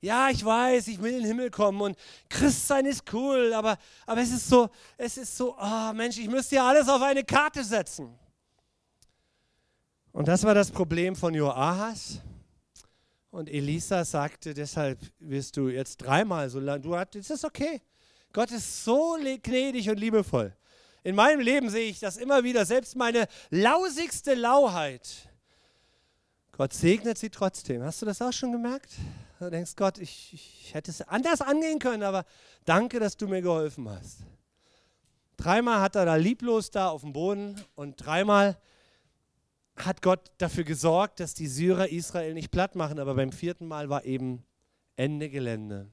Ja, 0.00 0.30
ich 0.30 0.44
weiß, 0.44 0.88
ich 0.88 1.02
will 1.02 1.12
in 1.12 1.18
den 1.18 1.26
Himmel 1.26 1.50
kommen 1.50 1.80
und 1.80 1.98
Christsein 2.28 2.86
ist 2.86 3.12
cool, 3.12 3.52
aber, 3.52 3.76
aber 4.06 4.20
es 4.20 4.30
ist 4.30 4.48
so, 4.48 4.68
es 4.96 5.16
ist 5.16 5.36
so, 5.36 5.56
oh 5.58 5.92
Mensch, 5.92 6.18
ich 6.18 6.28
müsste 6.28 6.56
ja 6.56 6.68
alles 6.68 6.88
auf 6.88 7.02
eine 7.02 7.24
Karte 7.24 7.64
setzen. 7.64 8.16
Und 10.12 10.28
das 10.28 10.44
war 10.44 10.54
das 10.54 10.70
Problem 10.70 11.16
von 11.16 11.34
Joahas. 11.34 12.20
Und 13.30 13.50
Elisa 13.50 14.04
sagte, 14.04 14.54
deshalb 14.54 14.98
wirst 15.18 15.56
du 15.56 15.68
jetzt 15.68 15.98
dreimal 15.98 16.48
so 16.48 16.60
lang, 16.60 16.80
du 16.80 16.96
hast, 16.96 17.16
es 17.16 17.30
ist 17.30 17.44
okay. 17.44 17.82
Gott 18.32 18.50
ist 18.50 18.84
so 18.84 19.16
gnädig 19.42 19.90
und 19.90 19.98
liebevoll. 19.98 20.56
In 21.02 21.14
meinem 21.14 21.40
Leben 21.40 21.70
sehe 21.70 21.88
ich 21.88 22.00
das 22.00 22.16
immer 22.16 22.44
wieder, 22.44 22.64
selbst 22.64 22.96
meine 22.96 23.26
lausigste 23.50 24.34
Lauheit. 24.34 25.28
Gott 26.52 26.72
segnet 26.72 27.18
sie 27.18 27.30
trotzdem. 27.30 27.82
Hast 27.82 28.02
du 28.02 28.06
das 28.06 28.20
auch 28.20 28.32
schon 28.32 28.52
gemerkt? 28.52 28.92
Du 29.38 29.50
denkst, 29.50 29.76
Gott, 29.76 29.98
ich, 29.98 30.32
ich 30.34 30.74
hätte 30.74 30.90
es 30.90 31.00
anders 31.00 31.40
angehen 31.40 31.78
können, 31.78 32.02
aber 32.02 32.24
danke, 32.64 32.98
dass 32.98 33.16
du 33.16 33.28
mir 33.28 33.40
geholfen 33.40 33.88
hast. 33.88 34.24
Dreimal 35.36 35.80
hat 35.80 35.94
er 35.94 36.04
da 36.04 36.16
lieblos 36.16 36.72
da 36.72 36.88
auf 36.88 37.02
dem 37.02 37.12
Boden 37.12 37.64
und 37.76 38.04
dreimal 38.04 38.58
hat 39.76 40.02
Gott 40.02 40.32
dafür 40.38 40.64
gesorgt, 40.64 41.20
dass 41.20 41.34
die 41.34 41.46
Syrer 41.46 41.88
Israel 41.88 42.34
nicht 42.34 42.50
platt 42.50 42.74
machen, 42.74 42.98
aber 42.98 43.14
beim 43.14 43.30
vierten 43.30 43.68
Mal 43.68 43.88
war 43.88 44.04
eben 44.04 44.44
Ende 44.96 45.30
Gelände. 45.30 45.88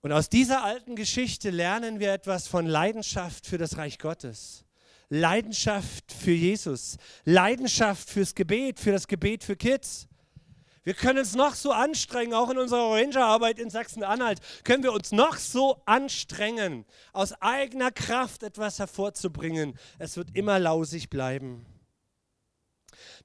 Und 0.00 0.12
aus 0.12 0.28
dieser 0.28 0.62
alten 0.62 0.94
Geschichte 0.94 1.50
lernen 1.50 1.98
wir 1.98 2.12
etwas 2.12 2.46
von 2.46 2.66
Leidenschaft 2.66 3.46
für 3.46 3.58
das 3.58 3.76
Reich 3.78 3.98
Gottes. 3.98 4.64
Leidenschaft 5.08 6.12
für 6.12 6.30
Jesus, 6.30 6.98
Leidenschaft 7.24 8.08
fürs 8.08 8.34
Gebet, 8.34 8.78
für 8.78 8.92
das 8.92 9.08
Gebet 9.08 9.42
für 9.42 9.56
Kids. 9.56 10.07
Wir 10.84 10.94
können 10.94 11.18
uns 11.18 11.34
noch 11.34 11.54
so 11.54 11.72
anstrengen, 11.72 12.34
auch 12.34 12.50
in 12.50 12.58
unserer 12.58 12.92
Rangerarbeit 12.92 13.58
in 13.58 13.70
Sachsen-Anhalt, 13.70 14.40
können 14.64 14.82
wir 14.82 14.92
uns 14.92 15.12
noch 15.12 15.36
so 15.36 15.82
anstrengen, 15.86 16.84
aus 17.12 17.32
eigener 17.40 17.90
Kraft 17.90 18.42
etwas 18.42 18.78
hervorzubringen. 18.78 19.78
Es 19.98 20.16
wird 20.16 20.34
immer 20.34 20.58
lausig 20.58 21.10
bleiben. 21.10 21.66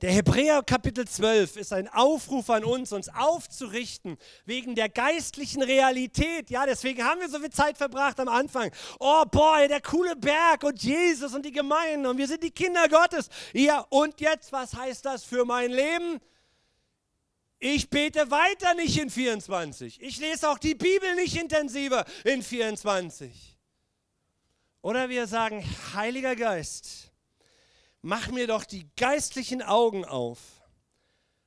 Der 0.02 0.12
Hebräer 0.12 0.63
Kapitel 0.63 1.08
12 1.08 1.58
ist 1.58 1.74
ein 1.74 1.88
Aufruf 1.88 2.50
an 2.50 2.63
uns, 2.63 2.92
uns 2.92 3.10
aufzurichten 3.10 4.18
wegen 4.46 4.76
der 4.76 4.89
geistlichen 4.89 5.63
Realität. 5.63 6.50
Ja, 6.50 6.66
deswegen 6.66 7.04
haben 7.04 7.22
wir 7.22 7.30
so 7.30 7.39
viel 7.39 7.52
Zeit 7.52 7.78
verbracht 7.78 8.20
am 8.20 8.28
Anfang. 8.28 8.72
Oh 9.00 9.24
boy, 9.26 9.68
der 9.68 9.82
coole 9.82 10.16
Berg 10.16 10.63
und 10.63 10.84
Jesus 10.84 11.34
und 11.34 11.46
die 11.46 11.52
Gemeinde 11.52 12.10
und 12.10 12.18
wir 12.18 12.28
sind 12.28 12.44
die 12.44 12.52
Kinder 12.52 12.88
Gottes. 12.89 13.30
Ja, 13.54 13.86
und 13.89 14.20
jetzt, 14.20 14.52
was 14.52 14.76
heißt 14.76 15.06
das 15.06 15.24
für 15.24 15.46
mein 15.46 15.72
Leben? 15.72 16.20
Ich 17.65 17.89
bete 17.89 18.30
weiter 18.30 18.73
nicht 18.73 18.97
in 18.97 19.10
24. 19.10 20.02
Ich 20.02 20.19
lese 20.19 20.49
auch 20.49 20.58
die 20.58 20.76
Bibel 20.76 21.15
nicht 21.15 21.38
intensiver 21.38 22.04
in 22.26 22.43
24. 22.43 23.57
Oder 24.82 25.07
wir 25.07 25.28
sagen, 25.28 25.64
Heiliger 25.93 26.36
Geist, 26.36 27.14
mach 28.01 28.28
mir 28.32 28.47
doch 28.47 28.66
die 28.66 28.86
geistlichen 28.97 29.61
Augen 29.61 30.03
auf. 30.03 30.39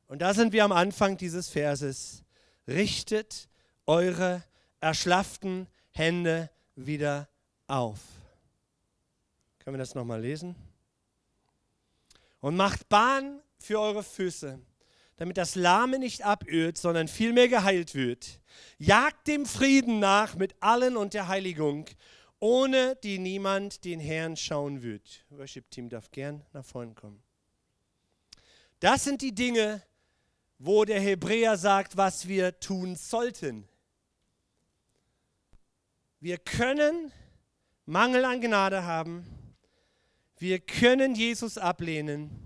Und 0.07 0.23
da 0.23 0.33
sind 0.33 0.55
wir 0.55 0.65
am 0.65 0.73
Anfang 0.73 1.19
dieses 1.19 1.51
Verses. 1.51 2.23
Richtet 2.67 3.51
eure 3.85 4.43
erschlafften 4.81 5.67
Hände 5.91 6.49
wieder 6.77 7.29
auf. 7.67 7.99
Können 9.59 9.77
wir 9.77 9.81
das 9.81 9.95
nochmal 9.95 10.23
lesen? 10.23 10.57
Und 12.41 12.57
macht 12.57 12.89
Bahn 12.89 13.43
für 13.59 13.79
eure 13.79 14.03
Füße, 14.03 14.59
damit 15.17 15.37
das 15.37 15.55
Lahme 15.55 15.99
nicht 15.99 16.25
abölt, 16.25 16.79
sondern 16.79 17.09
vielmehr 17.09 17.49
geheilt 17.49 17.95
wird. 17.95 18.41
Jagt 18.79 19.27
dem 19.29 19.47
Frieden 19.47 19.99
nach 19.99 20.35
mit 20.35 20.55
allen 20.61 20.97
und 20.97 21.15
der 21.15 21.29
Heiligung 21.29 21.87
ohne 22.39 22.97
die 22.97 23.19
niemand 23.19 23.85
den 23.85 24.01
Herrn 24.01 24.37
schauen 24.37 24.83
wird. 24.83 25.25
Worship 25.31 25.71
Team 25.71 25.89
darf 25.89 26.11
gern 26.11 26.45
nach 26.53 26.65
vorne 26.65 26.95
kommen. 26.95 27.23
Das 28.81 29.05
sind 29.05 29.23
die 29.23 29.35
Dinge, 29.35 29.83
wo 30.59 30.85
der 30.85 31.01
Hebräer 31.01 31.57
sagt, 31.57 31.97
was 31.97 32.29
wir 32.29 32.61
tun 32.61 32.95
sollten. 32.97 33.67
Wir 36.21 36.39
können 36.39 37.13
Mangel 37.87 38.25
an 38.25 38.41
Gnade 38.41 38.85
haben. 38.85 39.27
Wir 40.39 40.59
können 40.59 41.15
Jesus 41.15 41.57
ablehnen. 41.57 42.46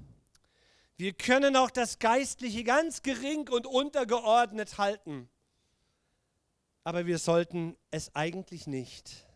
Wir 1.00 1.14
können 1.14 1.56
auch 1.56 1.70
das 1.70 1.98
Geistliche 1.98 2.62
ganz 2.62 3.00
gering 3.00 3.48
und 3.48 3.66
untergeordnet 3.66 4.76
halten. 4.76 5.30
Aber 6.84 7.06
wir 7.06 7.16
sollten 7.16 7.74
es 7.90 8.14
eigentlich 8.14 8.66
nicht. 8.66 9.26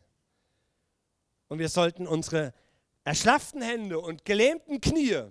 Und 1.49 1.61
wir 1.61 1.71
sollten 1.71 2.07
unsere 2.07 2.53
erschlafften 3.05 3.63
Hände 3.63 3.99
und 3.99 4.27
gelähmten 4.27 4.83
Knie, 4.83 5.23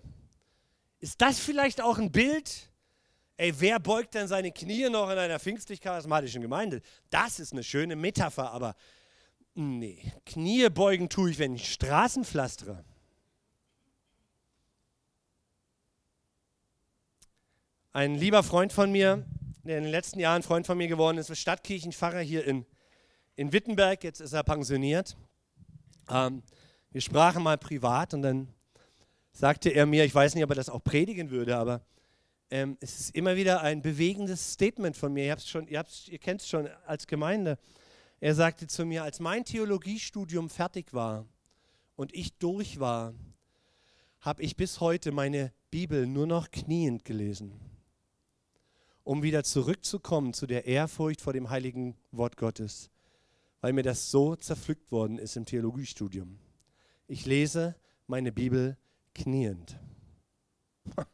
ist 1.00 1.22
das 1.22 1.38
vielleicht 1.38 1.82
auch 1.82 2.00
ein 2.00 2.12
Bild? 2.12 2.72
Ey, 3.38 3.54
wer 3.60 3.80
beugt 3.80 4.16
denn 4.16 4.28
seine 4.28 4.52
Knie 4.52 4.90
noch 4.90 5.12
in 5.12 5.20
einer 5.20 5.40
pfingstlich-charismatischen 5.40 6.42
Gemeinde? 6.42 6.82
Das 7.12 7.40
ist 7.40 7.52
eine 7.52 7.64
schöne 7.64 7.96
Metapher, 7.96 8.50
aber 8.50 8.76
nee, 9.54 10.12
Knie 10.26 10.68
beugen 10.70 11.10
tue 11.10 11.30
ich, 11.30 11.38
wenn 11.38 11.54
ich 11.54 11.72
Straßen 11.72 12.26
pflastere. 12.26 12.84
Ein 17.96 18.16
lieber 18.16 18.41
Freund 18.41 18.74
von 18.74 18.91
mir, 18.91 19.24
der 19.64 19.78
in 19.78 19.84
den 19.84 19.91
letzten 19.91 20.20
Jahren 20.20 20.41
Freund 20.41 20.66
von 20.66 20.76
mir 20.80 20.88
geworden 20.88 21.20
ist, 21.20 21.30
ist 21.30 21.38
Stadtkirchenpfarrer 21.38 22.22
hier 22.22 22.44
in, 22.44 22.66
in 23.36 23.54
Wittenberg. 23.54 24.04
Jetzt 24.04 24.20
ist 24.20 24.34
er 24.34 24.41
pensioniert. 24.41 25.16
Ähm, 26.10 26.41
wir 26.89 27.02
sprachen 27.02 27.44
mal 27.44 27.60
privat 27.60 28.16
und 28.16 28.24
dann 28.24 28.48
sagte 29.32 29.70
er 29.70 29.86
mir, 29.86 30.06
ich 30.06 30.16
weiß 30.16 30.34
nicht, 30.34 30.44
ob 30.44 30.50
er 30.50 30.56
das 30.56 30.70
auch 30.70 30.84
predigen 30.84 31.30
würde, 31.30 31.56
aber 31.56 31.86
ähm, 32.50 32.78
es 32.80 33.00
ist 33.00 33.16
immer 33.16 33.36
wieder 33.36 33.62
ein 33.62 33.84
bewegendes 33.84 34.54
Statement 34.54 34.98
von 34.98 35.14
mir. 35.14 35.26
Ihr, 35.26 35.38
ihr, 35.68 35.86
ihr 36.08 36.18
kennt 36.18 36.41
es 36.41 36.50
schon 36.50 36.68
als 36.88 37.06
Gemeinde. 37.06 37.60
Er 38.20 38.34
sagte 38.34 38.66
zu 38.66 38.86
mir, 38.86 39.04
als 39.04 39.20
mein 39.20 39.46
Theologiestudium 39.46 40.50
fertig 40.50 40.94
war 40.94 41.28
und 41.96 42.12
ich 42.16 42.39
durch 42.39 42.80
war, 42.80 43.14
habe 44.20 44.41
ich 44.41 44.56
bis 44.56 44.80
heute 44.80 45.12
meine 45.12 45.54
Bibel 45.70 46.08
nur 46.08 46.26
noch 46.26 46.50
kniend 46.50 47.06
gelesen, 47.06 47.60
um 49.04 49.24
wieder 49.24 49.43
zurückzukommen 49.43 50.34
zu 50.34 50.47
der 50.47 50.66
Ehrfurcht 50.66 51.22
vor 51.22 51.34
dem 51.34 51.49
heiligen 51.49 51.95
Wort 52.12 52.38
Gottes, 52.38 52.89
weil 53.62 53.74
mir 53.74 53.84
das 53.84 54.12
so 54.12 54.36
zerpflückt 54.36 54.91
worden 54.91 55.18
ist 55.18 55.36
im 55.36 55.45
Theologiestudium. 55.45 56.39
Ich 57.08 57.26
lese 57.26 57.76
meine 58.08 58.32
Bibel 58.32 58.78
kniend. 59.14 59.78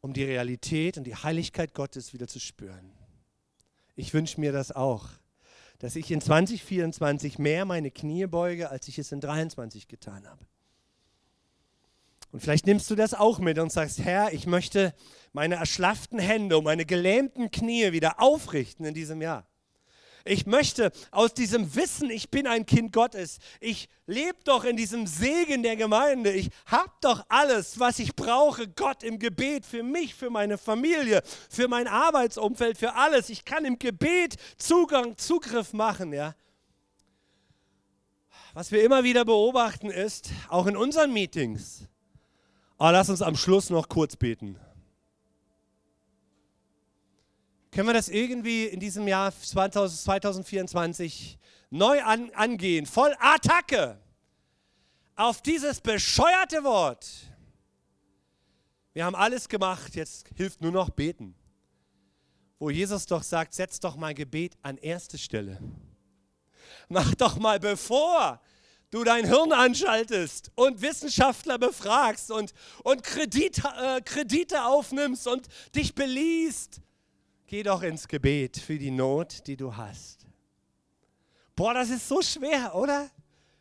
Um 0.00 0.12
die 0.12 0.22
Realität 0.22 0.96
und 0.96 1.04
die 1.04 1.16
Heiligkeit 1.16 1.74
Gottes 1.74 2.12
wieder 2.12 2.28
zu 2.28 2.38
spüren. 2.38 2.92
Ich 3.96 4.14
wünsche 4.14 4.40
mir 4.40 4.52
das 4.52 4.70
auch, 4.70 5.08
dass 5.80 5.96
ich 5.96 6.12
in 6.12 6.20
2024 6.20 7.40
mehr 7.40 7.64
meine 7.64 7.90
Knie 7.90 8.26
beuge, 8.26 8.70
als 8.70 8.86
ich 8.86 8.98
es 9.00 9.10
in 9.10 9.20
2023 9.20 9.88
getan 9.88 10.26
habe. 10.28 10.46
Und 12.30 12.40
vielleicht 12.40 12.66
nimmst 12.66 12.90
du 12.90 12.94
das 12.94 13.14
auch 13.14 13.38
mit 13.38 13.58
und 13.58 13.72
sagst, 13.72 14.00
Herr, 14.00 14.32
ich 14.32 14.46
möchte 14.46 14.94
meine 15.32 15.56
erschlafften 15.56 16.18
Hände 16.18 16.58
und 16.58 16.64
meine 16.64 16.84
gelähmten 16.84 17.50
Knie 17.50 17.92
wieder 17.92 18.20
aufrichten 18.20 18.84
in 18.84 18.94
diesem 18.94 19.22
Jahr. 19.22 19.46
Ich 20.24 20.44
möchte 20.46 20.92
aus 21.10 21.32
diesem 21.32 21.74
Wissen, 21.74 22.10
ich 22.10 22.30
bin 22.30 22.46
ein 22.46 22.66
Kind 22.66 22.92
Gottes, 22.92 23.38
ich 23.60 23.88
lebe 24.06 24.36
doch 24.44 24.64
in 24.64 24.76
diesem 24.76 25.06
Segen 25.06 25.62
der 25.62 25.76
Gemeinde, 25.76 26.32
ich 26.32 26.50
habe 26.66 26.92
doch 27.00 27.24
alles, 27.30 27.80
was 27.80 27.98
ich 27.98 28.14
brauche, 28.14 28.68
Gott 28.68 29.02
im 29.02 29.18
Gebet, 29.18 29.64
für 29.64 29.82
mich, 29.82 30.14
für 30.14 30.28
meine 30.28 30.58
Familie, 30.58 31.22
für 31.48 31.66
mein 31.66 31.88
Arbeitsumfeld, 31.88 32.76
für 32.76 32.94
alles. 32.94 33.30
Ich 33.30 33.44
kann 33.46 33.64
im 33.64 33.78
Gebet 33.78 34.36
Zugang, 34.58 35.16
Zugriff 35.16 35.72
machen, 35.72 36.12
ja. 36.12 36.34
Was 38.52 38.70
wir 38.70 38.82
immer 38.82 39.04
wieder 39.04 39.24
beobachten 39.24 39.90
ist, 39.90 40.30
auch 40.48 40.66
in 40.66 40.76
unseren 40.76 41.12
Meetings, 41.12 41.88
aber 42.78 42.92
lass 42.92 43.10
uns 43.10 43.22
am 43.22 43.36
Schluss 43.36 43.70
noch 43.70 43.88
kurz 43.88 44.16
beten. 44.16 44.58
Können 47.72 47.88
wir 47.88 47.94
das 47.94 48.08
irgendwie 48.08 48.64
in 48.64 48.80
diesem 48.80 49.06
Jahr 49.06 49.32
2024 49.32 51.38
neu 51.70 52.02
an, 52.02 52.30
angehen? 52.34 52.86
Voll 52.86 53.14
Attacke 53.20 53.98
auf 55.16 55.42
dieses 55.42 55.80
bescheuerte 55.80 56.64
Wort. 56.64 57.08
Wir 58.94 59.04
haben 59.04 59.16
alles 59.16 59.48
gemacht, 59.48 59.94
jetzt 59.94 60.26
hilft 60.34 60.60
nur 60.60 60.72
noch 60.72 60.90
beten. 60.90 61.34
Wo 62.58 62.70
Jesus 62.70 63.06
doch 63.06 63.22
sagt, 63.22 63.54
setz 63.54 63.78
doch 63.78 63.96
mal 63.96 64.14
Gebet 64.14 64.56
an 64.62 64.78
erste 64.78 65.18
Stelle. 65.18 65.60
Mach 66.88 67.14
doch 67.14 67.38
mal 67.38 67.60
bevor 67.60 68.40
du 68.90 69.04
dein 69.04 69.26
Hirn 69.26 69.52
anschaltest 69.52 70.50
und 70.54 70.80
Wissenschaftler 70.80 71.58
befragst 71.58 72.30
und, 72.30 72.52
und 72.84 73.02
Kredit, 73.02 73.62
äh, 73.80 74.00
Kredite 74.00 74.64
aufnimmst 74.64 75.26
und 75.26 75.46
dich 75.74 75.94
beliest 75.94 76.80
Geh 77.48 77.62
doch 77.62 77.82
ins 77.82 78.06
Gebet 78.06 78.58
für 78.58 78.78
die 78.78 78.90
Not, 78.90 79.46
die 79.46 79.56
du 79.56 79.74
hast. 79.74 80.26
Boah, 81.56 81.72
das 81.72 81.88
ist 81.88 82.06
so 82.06 82.20
schwer, 82.20 82.74
oder? 82.74 83.10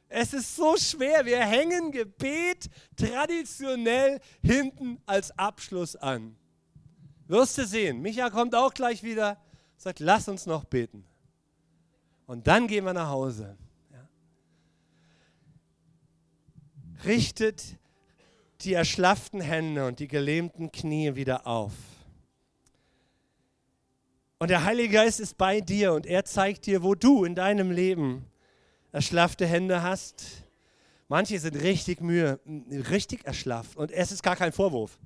Es 0.09 0.33
ist 0.33 0.57
so 0.57 0.75
schwer. 0.75 1.25
Wir 1.25 1.39
hängen 1.39 1.93
Gebet 1.93 2.69
traditionell 2.97 4.19
hinten 4.43 5.01
als 5.05 5.31
Abschluss 5.39 5.95
an. 5.95 6.35
Wirst 7.27 7.57
du 7.57 7.65
sehen. 7.65 8.01
Micha 8.01 8.29
kommt 8.29 8.53
auch 8.55 8.73
gleich 8.73 9.03
wieder, 9.03 9.41
sagt, 9.77 10.01
lass 10.01 10.27
uns 10.27 10.45
noch 10.45 10.65
beten. 10.65 11.05
Und 12.25 12.45
dann 12.45 12.67
gehen 12.67 12.83
wir 12.83 12.93
nach 12.93 13.07
Hause. 13.07 13.57
Ja. 13.89 14.05
Richtet 17.07 17.63
die 18.61 18.73
erschlafften 18.73 19.41
Hände 19.41 19.85
und 19.85 19.99
die 19.99 20.07
gelähmten 20.07 20.71
Knie 20.71 21.15
wieder 21.15 21.47
auf. 21.47 21.73
Und 24.39 24.49
der 24.49 24.63
Heilige 24.63 24.93
Geist 24.93 25.19
ist 25.19 25.37
bei 25.37 25.61
dir 25.61 25.93
und 25.93 26.05
er 26.05 26.25
zeigt 26.25 26.65
dir, 26.65 26.83
wo 26.83 26.93
du 26.93 27.23
in 27.23 27.33
deinem 27.33 27.71
Leben 27.71 28.25
erschlaffte 28.91 29.47
Hände 29.47 29.81
hast. 29.81 30.43
Manche 31.07 31.39
sind 31.39 31.55
richtig 31.55 32.01
mühe, 32.01 32.39
richtig 32.89 33.25
erschlafft 33.25 33.77
und 33.77 33.91
es 33.91 34.11
ist 34.11 34.21
gar 34.21 34.35
kein 34.35 34.51
Vorwurf. 34.51 34.99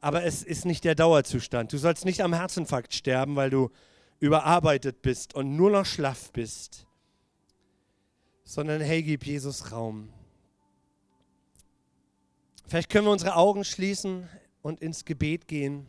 Aber 0.00 0.24
es 0.24 0.42
ist 0.42 0.64
nicht 0.64 0.84
der 0.84 0.94
Dauerzustand. 0.94 1.72
Du 1.72 1.78
sollst 1.78 2.06
nicht 2.06 2.22
am 2.22 2.32
Herzinfarkt 2.32 2.94
sterben, 2.94 3.36
weil 3.36 3.50
du 3.50 3.70
überarbeitet 4.18 5.02
bist 5.02 5.34
und 5.34 5.56
nur 5.56 5.70
noch 5.70 5.84
schlaff 5.84 6.32
bist, 6.32 6.86
sondern 8.44 8.80
hey, 8.80 9.02
gib 9.02 9.26
Jesus 9.26 9.72
Raum. 9.72 10.10
Vielleicht 12.70 12.88
können 12.88 13.06
wir 13.06 13.10
unsere 13.10 13.34
Augen 13.34 13.64
schließen 13.64 14.28
und 14.62 14.80
ins 14.80 15.04
Gebet 15.04 15.48
gehen 15.48 15.88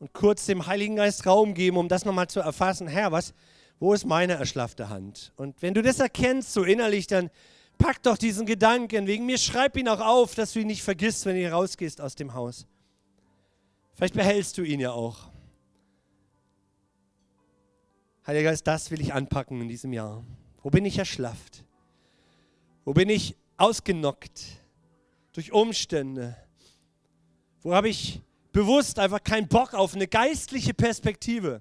und 0.00 0.12
kurz 0.12 0.44
dem 0.46 0.66
Heiligen 0.66 0.96
Geist 0.96 1.24
Raum 1.24 1.54
geben, 1.54 1.76
um 1.76 1.86
das 1.86 2.04
nochmal 2.04 2.26
zu 2.26 2.40
erfassen. 2.40 2.88
Herr, 2.88 3.12
was, 3.12 3.32
wo 3.78 3.94
ist 3.94 4.06
meine 4.06 4.32
erschlaffte 4.32 4.88
Hand? 4.88 5.32
Und 5.36 5.62
wenn 5.62 5.72
du 5.72 5.82
das 5.82 6.00
erkennst 6.00 6.52
so 6.52 6.64
innerlich, 6.64 7.06
dann 7.06 7.30
pack 7.78 8.02
doch 8.02 8.18
diesen 8.18 8.44
Gedanken. 8.44 9.06
Wegen 9.06 9.24
mir 9.24 9.38
schreib 9.38 9.76
ihn 9.76 9.86
auch 9.86 10.00
auf, 10.00 10.34
dass 10.34 10.52
du 10.52 10.58
ihn 10.58 10.66
nicht 10.66 10.82
vergisst, 10.82 11.26
wenn 11.26 11.36
du 11.36 11.48
rausgehst 11.48 12.00
aus 12.00 12.16
dem 12.16 12.34
Haus. 12.34 12.66
Vielleicht 13.92 14.14
behältst 14.14 14.58
du 14.58 14.64
ihn 14.64 14.80
ja 14.80 14.90
auch. 14.90 15.30
Heiliger 18.26 18.50
Geist, 18.50 18.66
das 18.66 18.90
will 18.90 19.00
ich 19.00 19.14
anpacken 19.14 19.60
in 19.60 19.68
diesem 19.68 19.92
Jahr. 19.92 20.24
Wo 20.60 20.70
bin 20.70 20.84
ich 20.84 20.98
erschlafft? 20.98 21.62
Wo 22.84 22.92
bin 22.94 23.08
ich 23.08 23.36
ausgenockt 23.58 24.63
durch 25.34 25.52
Umstände? 25.52 26.36
Wo 27.62 27.74
habe 27.74 27.90
ich 27.90 28.22
bewusst 28.54 28.98
einfach 28.98 29.22
keinen 29.22 29.48
Bock 29.48 29.74
auf 29.74 29.94
eine 29.94 30.06
geistliche 30.06 30.72
Perspektive. 30.72 31.60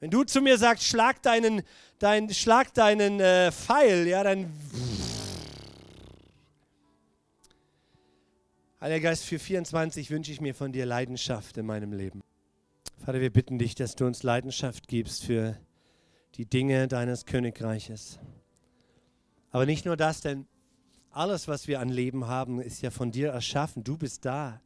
Wenn 0.00 0.10
du 0.10 0.24
zu 0.24 0.40
mir 0.40 0.56
sagst, 0.56 0.84
schlag 0.84 1.20
deinen, 1.22 1.62
dein, 1.98 2.32
schlag 2.32 2.72
deinen 2.72 3.20
äh, 3.20 3.52
Pfeil, 3.52 4.06
ja, 4.06 4.22
dann. 4.22 4.50
Heiliger 8.80 9.10
Geist, 9.10 9.24
für 9.24 9.38
24 9.38 10.10
wünsche 10.10 10.32
ich 10.32 10.40
mir 10.40 10.54
von 10.54 10.72
dir 10.72 10.86
Leidenschaft 10.86 11.58
in 11.58 11.66
meinem 11.66 11.92
Leben. 11.92 12.22
Vater, 13.04 13.20
wir 13.20 13.30
bitten 13.30 13.58
dich, 13.58 13.74
dass 13.74 13.94
du 13.96 14.06
uns 14.06 14.22
Leidenschaft 14.22 14.88
gibst 14.88 15.24
für 15.24 15.58
die 16.36 16.46
Dinge 16.46 16.88
deines 16.88 17.26
Königreiches. 17.26 18.18
Aber 19.50 19.66
nicht 19.66 19.84
nur 19.84 19.96
das, 19.96 20.20
denn 20.20 20.46
alles, 21.12 21.48
was 21.48 21.68
wir 21.68 21.80
an 21.80 21.88
Leben 21.88 22.26
haben, 22.26 22.60
ist 22.60 22.82
ja 22.82 22.90
von 22.90 23.10
dir 23.10 23.30
erschaffen. 23.30 23.84
Du 23.84 23.96
bist 23.96 24.24
da. 24.24 24.60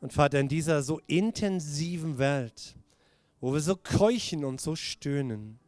Und 0.00 0.12
Vater, 0.12 0.40
in 0.40 0.48
dieser 0.48 0.82
so 0.82 1.00
intensiven 1.06 2.18
Welt, 2.18 2.76
wo 3.40 3.52
wir 3.52 3.60
so 3.60 3.76
keuchen 3.76 4.44
und 4.44 4.60
so 4.60 4.76
stöhnen, 4.76 5.58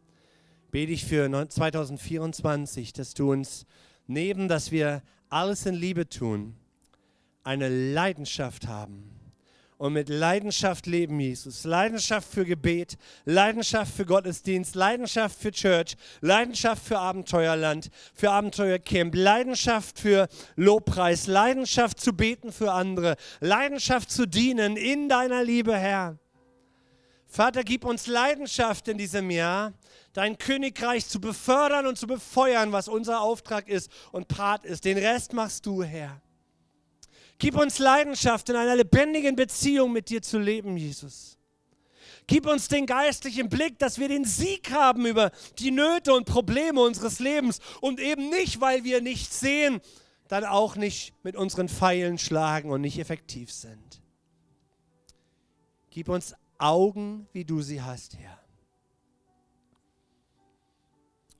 bete 0.71 0.93
ich 0.93 1.05
für 1.05 1.29
2024, 1.49 2.93
dass 2.93 3.15
du 3.15 3.31
uns 3.31 3.67
neben, 4.07 4.49
dass 4.49 4.73
wir 4.73 5.03
alles 5.29 5.67
in 5.67 5.75
Liebe 5.75 6.09
tun, 6.09 6.57
eine 7.45 7.69
Leidenschaft 7.69 8.67
haben 8.67 9.15
und 9.79 9.93
mit 9.93 10.09
Leidenschaft 10.09 10.87
leben, 10.87 11.19
Jesus. 11.21 11.65
Leidenschaft 11.65 12.29
für 12.33 12.45
Gebet, 12.45 12.97
Leidenschaft 13.25 13.95
für 13.95 14.05
Gottesdienst, 14.05 14.75
Leidenschaft 14.75 15.39
für 15.39 15.51
Church, 15.51 15.97
Leidenschaft 16.21 16.85
für 16.85 16.99
Abenteuerland, 16.99 17.91
für 18.15 18.31
Abenteuercamp, 18.31 19.15
Leidenschaft 19.15 19.99
für 19.99 20.29
Lobpreis, 20.57 21.27
Leidenschaft 21.27 22.01
zu 22.01 22.13
beten 22.13 22.53
für 22.53 22.73
andere, 22.73 23.17
Leidenschaft 23.41 24.11
zu 24.11 24.27
dienen 24.27 24.77
in 24.77 25.09
deiner 25.09 25.43
Liebe, 25.43 25.77
Herr. 25.77 26.19
Vater, 27.27 27.65
gib 27.65 27.85
uns 27.85 28.07
Leidenschaft 28.07 28.87
in 28.87 28.97
diesem 28.97 29.29
Jahr, 29.29 29.73
dein 30.13 30.39
Königreich 30.39 31.09
zu 31.09 31.21
befördern 31.21 31.89
und 31.89 31.99
zu 31.99 32.07
befeuern, 32.07 32.71
was 32.71 32.87
unser 32.87 33.21
Auftrag 33.21 33.69
ist 33.69 33.91
und 34.13 34.29
Part 34.29 34.65
ist. 34.65 34.85
Den 34.85 34.99
Rest 34.99 35.33
machst 35.33 35.67
du, 35.67 35.83
Herr. 35.83 36.23
Gib 37.39 37.57
uns 37.57 37.79
Leidenschaft, 37.79 38.49
in 38.49 38.57
einer 38.57 38.77
lebendigen 38.77 39.37
Beziehung 39.37 39.93
mit 39.93 40.09
dir 40.09 40.23
zu 40.23 40.39
leben, 40.39 40.77
Jesus. 40.77 41.39
Gib 42.27 42.47
uns 42.47 42.69
den 42.69 42.87
geistlichen 42.87 43.49
Blick, 43.49 43.79
dass 43.79 43.99
wir 43.99 44.09
den 44.09 44.25
Sieg 44.25 44.71
haben 44.71 45.05
über 45.05 45.31
die 45.59 45.71
Nöte 45.71 46.15
und 46.15 46.25
Probleme 46.25 46.81
unseres 46.81 47.19
Lebens 47.19 47.61
und 47.81 48.01
eben 48.01 48.31
nicht, 48.31 48.61
weil 48.61 48.85
wir 48.85 49.03
nicht 49.03 49.33
sehen, 49.33 49.81
dann 50.29 50.45
auch 50.45 50.77
nicht 50.77 51.13
mit 51.23 51.37
unseren 51.37 51.69
Pfeilen 51.69 52.17
schlagen 52.17 52.71
und 52.71 52.81
nicht 52.81 52.99
effektiv 52.99 53.53
sind. 53.53 54.01
Gib 55.91 56.09
uns 56.09 56.35
Augen, 56.57 57.29
wie 57.33 57.45
du 57.45 57.61
sie 57.61 57.83
hast, 57.83 58.17
Herr. 58.17 58.41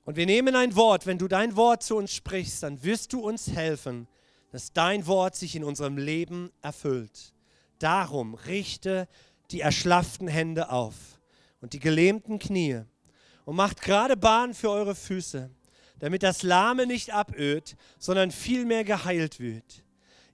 Und 0.03 0.17
wir 0.17 0.27
nehmen 0.27 0.55
ein 0.55 0.75
Wort, 0.75 1.07
wenn 1.07 1.17
du 1.17 1.27
dein 1.27 1.55
Wort 1.55 1.81
zu 1.81 1.97
uns 1.97 2.13
sprichst, 2.13 2.61
dann 2.61 2.83
wirst 2.83 3.11
du 3.11 3.21
uns 3.21 3.47
helfen, 3.47 4.07
dass 4.55 4.71
dein 4.71 5.05
Wort 5.05 5.35
sich 5.35 5.57
in 5.57 5.65
unserem 5.65 5.97
Leben 5.97 6.49
erfüllt. 6.61 7.33
Darum 7.77 8.35
richte 8.35 9.09
die 9.51 9.59
erschlafften 9.59 10.29
Hände 10.29 10.69
auf 10.69 10.95
und 11.59 11.73
die 11.73 11.79
gelähmten 11.79 12.39
Knie 12.39 12.83
und 13.43 13.57
macht 13.57 13.81
gerade 13.81 14.15
Bahn 14.15 14.53
für 14.53 14.69
eure 14.69 14.95
Füße, 14.95 15.49
damit 15.99 16.23
das 16.23 16.41
Lahme 16.41 16.87
nicht 16.87 17.13
aböht, 17.13 17.75
sondern 17.99 18.31
vielmehr 18.31 18.85
geheilt 18.85 19.41
wird. 19.41 19.83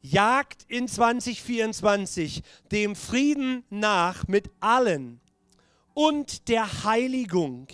Jagt 0.03 0.65
in 0.67 0.87
2024 0.87 2.43
dem 2.71 2.95
Frieden 2.95 3.63
nach 3.71 4.27
mit 4.27 4.51
allen 4.59 5.19
und 5.95 6.47
der 6.47 6.83
Heiligung 6.83 7.69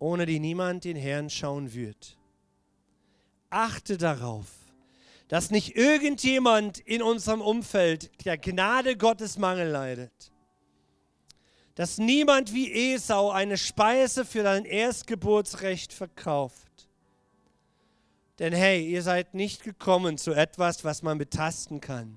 ohne 0.00 0.26
die 0.26 0.40
niemand 0.40 0.82
den 0.82 0.96
Herrn 0.96 1.30
schauen 1.30 1.72
wird. 1.72 2.18
Achte 3.48 3.96
darauf, 3.96 4.61
dass 5.32 5.50
nicht 5.50 5.76
irgendjemand 5.76 6.78
in 6.78 7.00
unserem 7.00 7.40
Umfeld 7.40 8.10
der 8.26 8.36
Gnade 8.36 8.98
Gottes 8.98 9.38
Mangel 9.38 9.66
leidet. 9.66 10.30
Dass 11.74 11.96
niemand 11.96 12.52
wie 12.52 12.70
Esau 12.92 13.30
eine 13.30 13.56
Speise 13.56 14.26
für 14.26 14.42
dein 14.42 14.66
Erstgeburtsrecht 14.66 15.94
verkauft. 15.94 16.86
Denn 18.40 18.52
hey, 18.52 18.86
ihr 18.86 19.00
seid 19.02 19.32
nicht 19.32 19.62
gekommen 19.62 20.18
zu 20.18 20.32
etwas, 20.32 20.84
was 20.84 21.02
man 21.02 21.16
betasten 21.16 21.80
kann, 21.80 22.14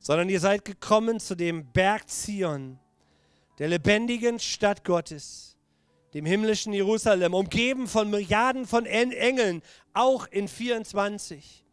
sondern 0.00 0.28
ihr 0.28 0.40
seid 0.40 0.64
gekommen 0.64 1.20
zu 1.20 1.36
dem 1.36 1.70
Berg 1.70 2.08
Zion, 2.08 2.80
der 3.60 3.68
lebendigen 3.68 4.40
Stadt 4.40 4.82
Gottes 4.82 5.49
dem 6.14 6.26
himmlischen 6.26 6.72
Jerusalem, 6.72 7.34
umgeben 7.34 7.86
von 7.86 8.10
Milliarden 8.10 8.66
von 8.66 8.86
Engeln, 8.86 9.62
auch 9.92 10.26
in 10.26 10.48
24. 10.48 11.64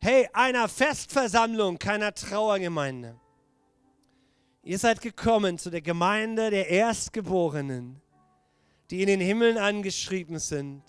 Hey, 0.00 0.28
einer 0.32 0.68
Festversammlung, 0.68 1.78
keiner 1.78 2.14
Trauergemeinde. 2.14 3.18
Ihr 4.62 4.78
seid 4.78 5.00
gekommen 5.00 5.58
zu 5.58 5.70
der 5.70 5.82
Gemeinde 5.82 6.50
der 6.50 6.68
Erstgeborenen, 6.68 8.00
die 8.90 9.02
in 9.02 9.08
den 9.08 9.20
Himmeln 9.20 9.58
angeschrieben 9.58 10.38
sind, 10.38 10.82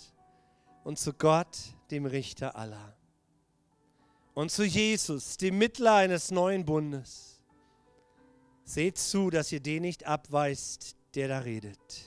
und 0.83 0.99
zu 0.99 1.13
Gott, 1.13 1.57
dem 1.89 2.05
Richter 2.05 2.55
aller. 2.55 2.95
Und 4.36 4.51
zu 4.51 4.63
Jesus, 4.63 5.38
dem 5.38 5.57
Mittler 5.57 5.95
eines 5.95 6.29
neuen 6.29 6.63
Bundes. 6.63 7.41
Seht 8.65 8.97
zu, 8.97 9.29
dass 9.29 9.51
ihr 9.51 9.61
den 9.61 9.81
nicht 9.81 10.05
abweist, 10.05 10.95
der 11.15 11.27
da 11.27 11.39
redet. 11.39 12.05